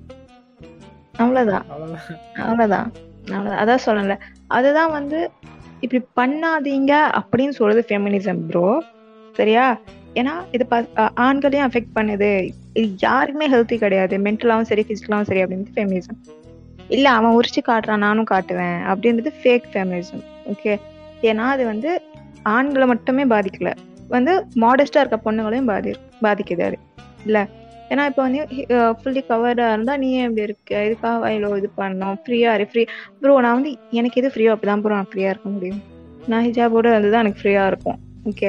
அவ்வளவுதான். 1.23 1.67
அவ்வளோதான் 1.73 2.07
அவ்வளவுதான். 2.47 2.89
அவ்வளவுதான். 3.27 3.61
அதான் 3.63 3.85
சொல்லல 3.89 4.17
அதுதான் 4.57 4.95
வந்து 4.99 5.19
இப்படி 5.85 6.01
பண்ணாதீங்க 6.21 6.93
அப்படின்னு 7.21 7.55
சொல்றது 7.61 7.83
ஃபெமினிசம் 7.89 8.43
ப்ரோ 8.51 8.67
சரியா? 9.39 9.65
ஏன்னா 10.21 10.35
இது 10.57 10.65
ஆண்களையும் 11.27 11.67
அஃபெக்ட் 11.69 11.97
பண்ணுது? 11.99 12.31
இது 12.79 12.87
யாருக்குமே 13.07 13.47
ஹெல்த்தி 13.55 13.77
கிடையாது. 13.83 14.15
மென்டலாவும் 14.27 14.69
சரி 14.71 14.83
பிசிக்கலாவும் 14.91 15.29
சரி 15.31 15.43
அப்படின்றது 15.45 15.77
ஃபெமினிசம் 15.79 16.19
இல்லை 16.91 17.11
அவன் 17.11 17.37
உரிச்சு 17.39 17.61
காட்டுறான் 17.69 17.99
நானும் 17.99 18.31
காட்டுவேன் 18.31 18.79
அப்படின்றது 18.91 19.33
ஃபேக் 19.41 19.67
ஃபேமிலிசம் 19.73 20.23
ஓகே 20.47 20.73
ஏன்னா 21.23 21.45
அது 21.47 21.65
வந்து 21.65 21.91
ஆண்களை 22.47 22.87
மட்டுமே 22.87 23.25
பாதிக்கல. 23.25 23.71
வந்து 24.09 24.33
மாடஸ்டா 24.57 25.01
இருக்க 25.01 25.19
பொண்ணுங்களையும் 25.25 25.65
பாதி 25.65 25.93
பாதிக்குது 26.23 26.63
அது 26.63 26.77
இல்ல? 27.25 27.39
ஏன்னா 27.91 28.07
இப்போ 28.07 28.23
வந்து 28.23 28.41
ஃபுல்லி 29.01 29.23
கவர்டா 29.29 29.73
இருந்தா 29.73 29.97
நீ 29.97 30.09
எப்படி 30.19 30.29
இப்படி 30.29 30.43
இருக்க? 30.43 30.81
இதுக்காக 30.87 31.17
வயலோ 31.25 31.51
இது 31.57 31.69
பண்ணணும்? 31.77 32.17
ஃப்ரீயா 32.23 32.53
இரு 32.55 32.67
ஃப்ரீ 32.71 32.83
ப்ரோ 33.21 33.35
நான் 33.41 33.57
வந்து 33.59 33.71
எனக்கு 33.91 34.21
எது 34.21 34.29
ஃப்ரீயோ 34.35 34.53
அப்பதான் 34.57 34.83
ப்ரோ 34.83 34.95
நான் 34.95 35.11
ஃப்ரீயா 35.13 35.31
இருக்க 35.33 35.49
முடியும். 35.49 35.81
நான் 36.29 36.45
ஹிஜாபோட 36.45 36.87
தான் 37.07 37.23
எனக்கு 37.25 37.43
ஃப்ரீயா 37.43 37.65
இருக்கும் 37.67 37.99
ஓகே 38.25 38.49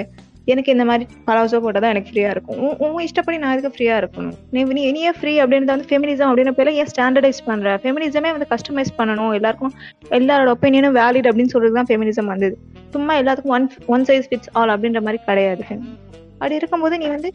எனக்கு 0.53 0.73
இந்த 0.75 0.85
மாதிரி 0.89 1.05
பலாசோ 1.27 1.59
போட்டால் 1.65 1.83
தான் 1.85 1.93
எனக்கு 1.93 2.11
ஃப்ரீயா 2.11 2.29
இருக்கும். 2.35 2.57
உன் 2.65 2.93
உன் 2.95 3.05
இஷ்டப்படி 3.07 3.37
நான் 3.43 3.53
இதுக்கு 3.57 3.75
ஃப்ரீயா 3.75 3.95
இருக்கணும்? 4.01 4.35
நீ 4.55 4.63
நீ 4.77 4.83
நீயே 4.97 5.11
ஃப்ரீ 5.19 5.33
அப்படின்றத 5.43 5.73
வந்து 5.75 5.89
ஃபெமினிசம் 5.91 6.29
அப்படின்ற 6.29 6.53
பேர்ல 6.59 6.73
ஏன் 6.81 6.91
ஸ்டாண்டர்டைஸ் 6.93 7.41
பண்ற? 7.49 7.75
ஃபெமினிசமே 7.83 8.31
வந்து 8.35 8.49
கஸ்டமைஸ் 8.53 8.97
பண்ணணும். 8.99 9.33
எல்லாருக்கும் 9.39 9.73
எல்லாரோட 10.19 10.51
ஒப்பீனியனும் 10.55 10.97
வேலிட் 11.01 11.29
அப்படின்னு 11.31 11.53
சொல்றது 11.55 11.77
தான் 11.79 11.89
ஃபெமினிசம் 11.91 12.31
வந்தது. 12.33 12.57
சும்மா 12.95 13.15
எல்லாத்துக்கும் 13.21 13.55
one 13.59 13.67
one 13.95 14.07
size 14.09 14.29
fits 14.29 14.51
all 14.59 14.73
அப்படின்ற 14.75 15.01
மாதிரி 15.07 15.21
கிடையாது. 15.29 15.65
அப்படி 16.39 16.55
இருக்கும்போது 16.61 16.95
நீ 17.01 17.07
வந்து 17.13 17.29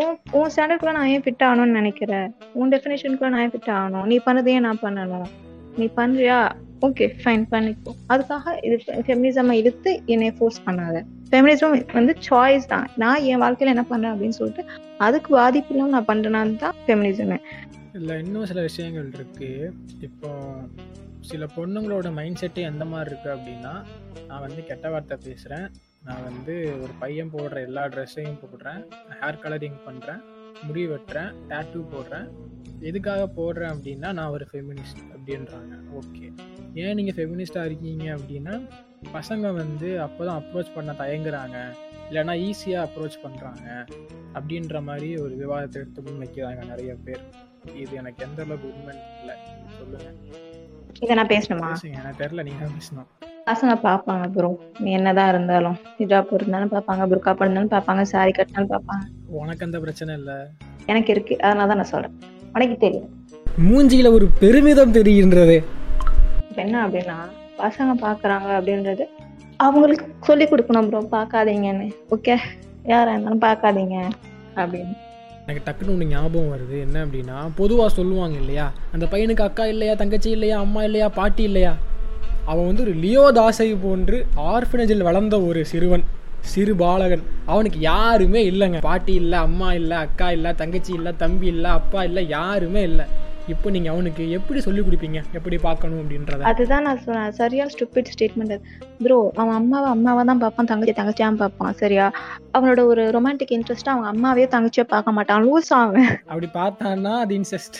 உன் 0.00 0.14
உன் 0.38 0.52
ஸ்டாண்டர்ட்குள்ள 0.52 0.92
நான் 0.98 1.10
ஏன் 1.14 1.24
ஃபிட் 1.24 1.42
ஆகணும்னு 1.48 1.78
நினைக்கிற? 1.80 2.12
உன் 2.60 2.70
டெஃபினேஷனுக்குள்ள 2.74 3.32
நான் 3.34 3.44
ஏன் 3.46 3.52
ஃபிட் 3.54 3.72
ஆகணும்? 3.78 4.06
நீ 4.12 4.18
பண்ணதையே 4.26 4.60
நான் 4.66 4.84
பண்ணணும். 4.84 5.26
நீ 5.78 5.86
பண்றியா? 5.98 6.38
ஓகே 6.86 7.06
ஃபைன் 7.22 7.44
பண்ணிக்கோ. 7.52 7.92
அதுக்காக 8.12 8.54
இது 8.66 8.76
ஃபெமினிசம் 9.06 9.52
இழுத்து 9.60 9.90
என்னை 10.14 10.28
ஃபோர்ஸ் 10.38 10.60
பண்ணாத. 10.66 10.96
ஃபெமினிசம் 11.30 11.74
வந்து 11.98 12.12
சாய்ஸ் 12.26 12.66
தான். 12.72 12.86
நான் 13.02 13.24
என் 13.30 13.42
வாழ்க்கையில 13.42 13.74
என்ன 13.74 13.84
பண்றேன் 13.92 14.12
அப்படின்னு 14.12 14.38
சொல்லிட்டு 14.40 14.64
அதுக்கு 15.06 15.28
பாதிப்பு 15.38 15.72
இல்லாம 15.74 15.92
நான் 15.96 16.10
பண்றேனான்னு 16.12 16.60
தான் 16.64 16.76
ஃபெமினிசமே 16.86 17.38
இல்லை 17.98 18.14
இன்னும் 18.24 18.48
சில 18.50 18.60
விஷயங்கள் 18.68 19.08
இருக்கு. 19.18 19.50
இப்போ 20.06 20.30
சில 21.30 21.44
பொண்ணுங்களோட 21.56 22.08
மைண்ட் 22.18 22.40
செட்டே 22.40 22.62
எந்த 22.70 22.84
மாதிரி 22.84 23.10
இருக்கு 23.10 23.30
அப்படின்னா 23.36 23.74
நான் 24.28 24.44
வந்து 24.46 24.60
கெட்ட 24.70 24.90
வார்த்தை 24.90 25.16
பேசுகிறேன் 25.26 25.66
நான் 26.06 26.26
வந்து 26.28 26.54
ஒரு 26.82 26.92
பையன் 27.02 27.32
போடுற 27.34 27.62
எல்லா 27.68 27.84
ட்ரெஸ்ஸையும் 27.94 28.40
போடுறேன். 28.42 28.82
ஹேர் 29.20 29.40
கலரிங் 29.44 29.80
பண்ணுறேன் 29.86 30.20
முடி 30.66 30.82
வெட்டுறேன். 30.92 31.32
டேட்டூ 31.50 31.80
போடுறேன். 31.94 32.28
எதுக்காக 32.80 33.22
போடுறேன் 33.38 33.72
அப்படின்னா 33.74 34.12
நான் 34.12 34.28
ஒரு 34.28 34.46
ஃபெமினிஸ்ட் 34.52 35.02
அப்படின்றாங்க. 35.14 35.74
ஓகே 36.00 36.32
ஏன் 36.74 36.94
நீங்கள் 36.94 37.16
ஃபெமினிஸ்டாக 37.18 37.64
இருக்கீங்க 37.64 38.04
அப்படின்னா 38.16 38.54
பசங்க 39.12 39.54
வந்து 39.54 40.00
அப்போ 40.00 40.24
தான் 40.24 40.42
அப்ரோச் 40.42 40.74
பண்ண 40.74 40.92
தயங்குறாங்க. 40.92 41.56
இல்லைன்னா 42.08 42.34
ஈஸியாக 42.48 42.86
அப்ரோச் 42.86 43.22
பண்ணுறாங்க 43.24 43.86
அப்படின்ற 44.34 44.82
மாதிரி 44.82 45.18
ஒரு 45.18 45.34
விவாதத்தை 45.34 45.80
எடுத்து 45.82 46.02
முன் 46.02 46.22
வைக்கிறாங்க 46.24 46.64
நிறைய 46.64 46.94
பேர். 46.94 47.22
இது 47.74 47.92
எனக்கு 47.94 48.24
எந்த 48.24 48.42
அளவுக்கு 48.42 48.68
உண்மை 48.72 48.94
இல்லை 49.20 49.36
சொல்லுங்க. 49.78 50.10
இதை 51.02 51.14
நான் 51.16 51.32
பேசணுமா? 51.34 51.70
எனக்கு 51.84 52.20
தெரியல. 52.24 52.42
நீங்க 52.42 52.60
தான் 52.66 52.76
பேசணும். 52.78 53.08
பசங்க 53.50 53.72
பார்ப்பாங்க 53.88 54.28
ப்ரோ 54.28 54.60
நீ 54.78 54.90
என்னதான் 54.90 55.28
இருந்தாலும். 55.28 55.76
ஹிஜாப் 55.98 56.32
இருந்தாலும் 56.32 56.72
பார்ப்பாங்க 56.72 57.04
புர்கா 57.10 57.32
பண்ணாலும் 57.32 57.70
பார்ப்பாங்க 57.70 58.02
சாரி 58.02 58.30
கட்டினாலும் 58.30 58.72
பார்ப்பாங்க. 58.74 59.04
உனக்கு 59.26 59.64
அந்த 59.64 59.80
பிரச்சனை 59.80 60.14
இல்லை. 60.14 60.38
எனக்கு 60.86 61.12
இருக்கு. 61.12 61.40
அதனால 61.40 61.68
தான் 61.68 61.76
நான் 61.76 61.92
சொல்றேன். 61.94 62.16
உனக்கு 62.56 62.76
தெரியும். 62.76 63.08
மூஞ்சியில 63.66 64.10
ஒரு 64.12 64.26
பெருமிதம் 64.40 64.94
தெரிகின்றது. 64.96 65.56
என்ன 66.64 66.76
அப்படின்னா 66.86 67.16
பசங்க 67.58 67.92
பாக்குறாங்க 68.06 68.48
அப்படின்றது 68.58 69.04
அவங்களுக்கு 69.66 70.06
சொல்லி 70.28 70.44
கொடுக்கணும் 70.44 70.88
ப்ரோ 70.88 71.00
பார்க்காதீங்கன்னு 71.16 71.86
ஓகே 72.10 72.34
யாரா 72.92 73.12
இருந்தாலும் 73.12 73.44
பார்க்காதீங்க 73.46 73.96
அப்படின்னு. 74.56 74.94
எனக்கு 75.46 75.64
டக்குன்னு 75.66 75.92
ஒன்று 75.94 76.06
ஞாபகம் 76.06 76.52
வருது. 76.54 76.76
என்ன 76.80 77.04
அப்படின்னா 77.04 77.36
பொதுவாக 77.56 77.88
சொல்லுவாங்க 77.88 78.36
இல்லையா? 78.38 78.66
அந்த 78.92 79.06
பையனுக்கு 79.06 79.46
அக்கா 79.48 79.66
இல்லையா 79.66 79.94
தங்கச்சி 79.94 80.30
இல்லையா 80.30 80.58
அம்மா 80.58 80.82
இல்லையா 80.82 81.08
பாட்டி 81.08 81.42
இல்லையா? 81.42 81.72
அவன் 82.44 82.66
வந்து 82.66 82.82
ஒரு 82.82 82.94
லியோ 83.04 83.30
தாசை 83.30 83.74
போன்று 83.74 84.26
ஆர்ஃபனேஜில் 84.36 85.02
வளர்ந்த 85.02 85.42
ஒரு 85.42 85.64
சிறுவன். 85.64 86.04
சிறு 86.54 86.72
பாலகன். 86.82 87.22
அவனுக்கு 87.52 87.78
யாருமே 87.90 88.40
இல்லைங்க. 88.50 88.80
பாட்டி 88.88 89.14
இல்லை 89.22 89.38
அம்மா 89.46 89.68
இல்லை 89.80 89.96
அக்கா 90.06 90.28
இல்லை 90.36 90.50
தங்கச்சி 90.62 90.92
இல்லை 90.98 91.12
தம்பி 91.22 91.48
இல்லை 91.54 91.70
அப்பா 91.78 92.00
இல்லை 92.08 92.22
யாருமே 92.38 92.82
இல்லை. 92.90 93.06
இப்போ 93.52 93.68
நீங்கள் 93.74 93.92
அவனுக்கு 93.94 94.22
எப்படி 94.36 94.60
சொல்லிக் 94.64 94.86
கொடுப்பீங்க? 94.86 95.18
எப்படி 95.38 95.56
பார்க்கணும் 95.66 96.00
அப்படின்றத? 96.02 96.46
அதுதான் 96.50 96.84
நான் 96.86 97.02
சொன்னேன் 97.04 97.36
சரியா 97.40 97.64
ஸ்டூபிட் 97.74 98.10
ஸ்டேட்மெண்ட் 98.14 98.54
ப்ரோ 99.04 99.18
அவன் 99.40 99.56
அம்மாவை 99.60 99.88
அம்மாவா 99.96 100.22
தான் 100.30 100.42
பார்ப்பான். 100.44 100.70
தங்கச்சி 100.70 100.94
தங்கச்சியா 101.00 101.28
பார்ப்பான். 101.42 101.76
சரியா? 101.82 102.06
அவனோட 102.56 102.80
ஒரு 102.92 103.04
ரொமான்டிக் 103.16 103.54
இன்ட்ரெஸ்ட் 103.58 103.92
அவன் 103.94 104.10
அம்மாவே 104.14 104.46
தங்கச்சியா 104.56 104.86
பார்க்க 104.94 105.16
மாட்டான். 105.18 105.44
லூஸ் 105.48 105.72
அவன். 105.80 106.10
அப்படி 106.30 106.50
பார்த்தான்னா 106.60 107.14
அது 107.24 107.34
இன்செஸ்ட் 107.40 107.78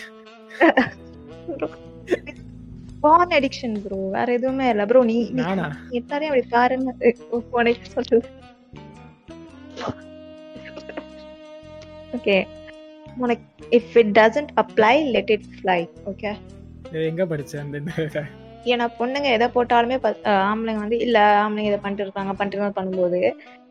பான் 3.04 3.34
அடிக்ஷன் 3.38 3.74
ப்ரோ 3.84 3.98
வேற 4.14 4.28
எதுவுமே 4.38 4.66
இல்ல. 4.72 4.84
ப்ரோ 4.90 5.00
நீ 5.10 5.16
எல்லாரையும் 5.98 6.32
அப்படி 6.32 6.44
பாருங்க 6.56 6.92
உனக்கு 7.58 7.88
சொல்றது. 7.96 8.28
ஓகே 12.16 12.36
உனக்கு 13.24 13.44
if 13.78 13.94
it 14.00 14.12
doesn't 14.18 14.52
apply 14.62 14.94
let 15.14 15.32
it 15.36 15.46
fly 15.54 15.80
okay 16.12 16.32
எங்க 17.10 17.24
படிச்சேன் 17.32 17.62
அந்த 17.64 18.24
ஏன்னா 18.72 18.86
பொண்ணுங்க 18.98 19.28
எதை 19.36 19.46
போட்டாலுமே 19.56 19.96
ஆம்பளைங்க 20.50 20.80
வந்து 20.84 20.98
இல்ல 21.06 21.18
ஆம்பளைங்க 21.42 21.70
இதை 21.72 21.80
பண்ணிட்டு 21.82 22.04
இருக்காங்க 22.06 22.32
பண்ணிட்டு 22.38 22.78
பண்ணும்போது 22.78 23.20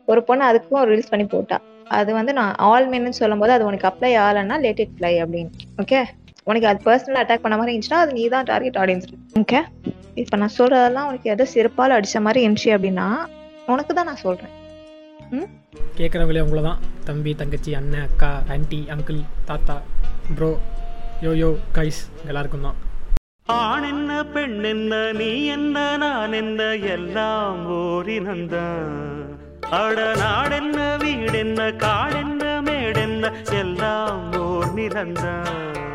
ஒரு 0.08 0.20
பொண்ணு 0.28 0.42
அதுக்கும் 0.48 0.84
ரீல்ஸ் 0.90 1.10
பண்ணி 1.12 1.24
போட்டா. 1.32 1.56
அது 1.98 2.10
வந்து 2.18 2.32
நான் 2.38 2.52
ஆல் 2.68 2.86
மென்னு 2.92 3.18
சொல்லும் 3.18 3.42
போது 3.42 3.52
அது 3.56 3.66
உனக்கு 3.70 3.88
அப்ளை 3.90 4.10
ஆகலைன்னா 4.24 4.56
லெட் 4.64 4.80
இட் 4.84 4.94
ஃப்ளை 4.96 5.12
அப்படின்னு. 5.22 5.50
ஓகே 5.82 6.00
உனக்கு 6.50 6.68
அது 6.70 6.78
பர்சனல் 6.86 7.20
அட்டாக் 7.22 7.44
பண்ண 7.44 7.56
மாதிரி 7.56 7.72
இருந்துச்சுன்னா 7.72 8.02
அது 8.04 8.12
நீ 8.18 8.24
தான் 8.34 8.48
டார்கெட் 8.50 8.78
ஆடியன்ஸ் 8.82 9.08
ஓகே 9.40 9.60
இப்போ 10.22 10.36
நான் 10.42 10.56
சொல்றதெல்லாம் 10.58 11.08
உனக்கு 11.10 11.32
எதை 11.34 11.46
செருப்பால் 11.54 11.96
அடிச்ச 11.96 12.20
மாதிரி 12.26 12.44
இருந்துச்சு 12.46 12.70
அப்படின்னா 12.76 13.06
உனக்கு 13.74 13.92
தான் 13.98 14.08
நான் 14.10 14.24
சொல்றேன். 14.26 14.52
கேட்குறவங்களே 15.96 16.42
உங்களை 16.42 16.62
தான் 16.62 16.82
தம்பி 17.04 17.32
தங்கச்சி 17.34 17.70
அண்ணன் 17.74 18.06
அக்கா 18.06 18.30
ஆன்ட்டி 18.48 18.80
அங்கிள் 18.94 19.20
தாத்தா 19.44 19.76
ப்ரோ 20.36 20.50
யோ 21.22 21.32
யோ 21.34 21.50
கைஸ் 21.72 22.00
எல்லாருக்கும் 22.26 22.66
தான் 22.66 22.78
ஆண் 23.56 23.84
என்ன 23.84 24.10
பெண் 24.26 24.58
என்ன 24.64 24.92
நீ 25.12 25.30
என்ன 25.48 25.86
நான் 25.96 26.32
என்ன 26.32 26.60
எல்லாம் 26.94 27.60
ஓரினந்தான் 27.76 28.94
அட 29.76 30.00
நாடென்ன 30.18 30.80
வீடென்ன 30.96 31.68
காடென்ன 31.76 32.44
மேடென்ன 32.60 33.30
எல்லாம் 33.60 34.24
ஓர் 34.42 34.70
நிலந்தான் 34.74 35.85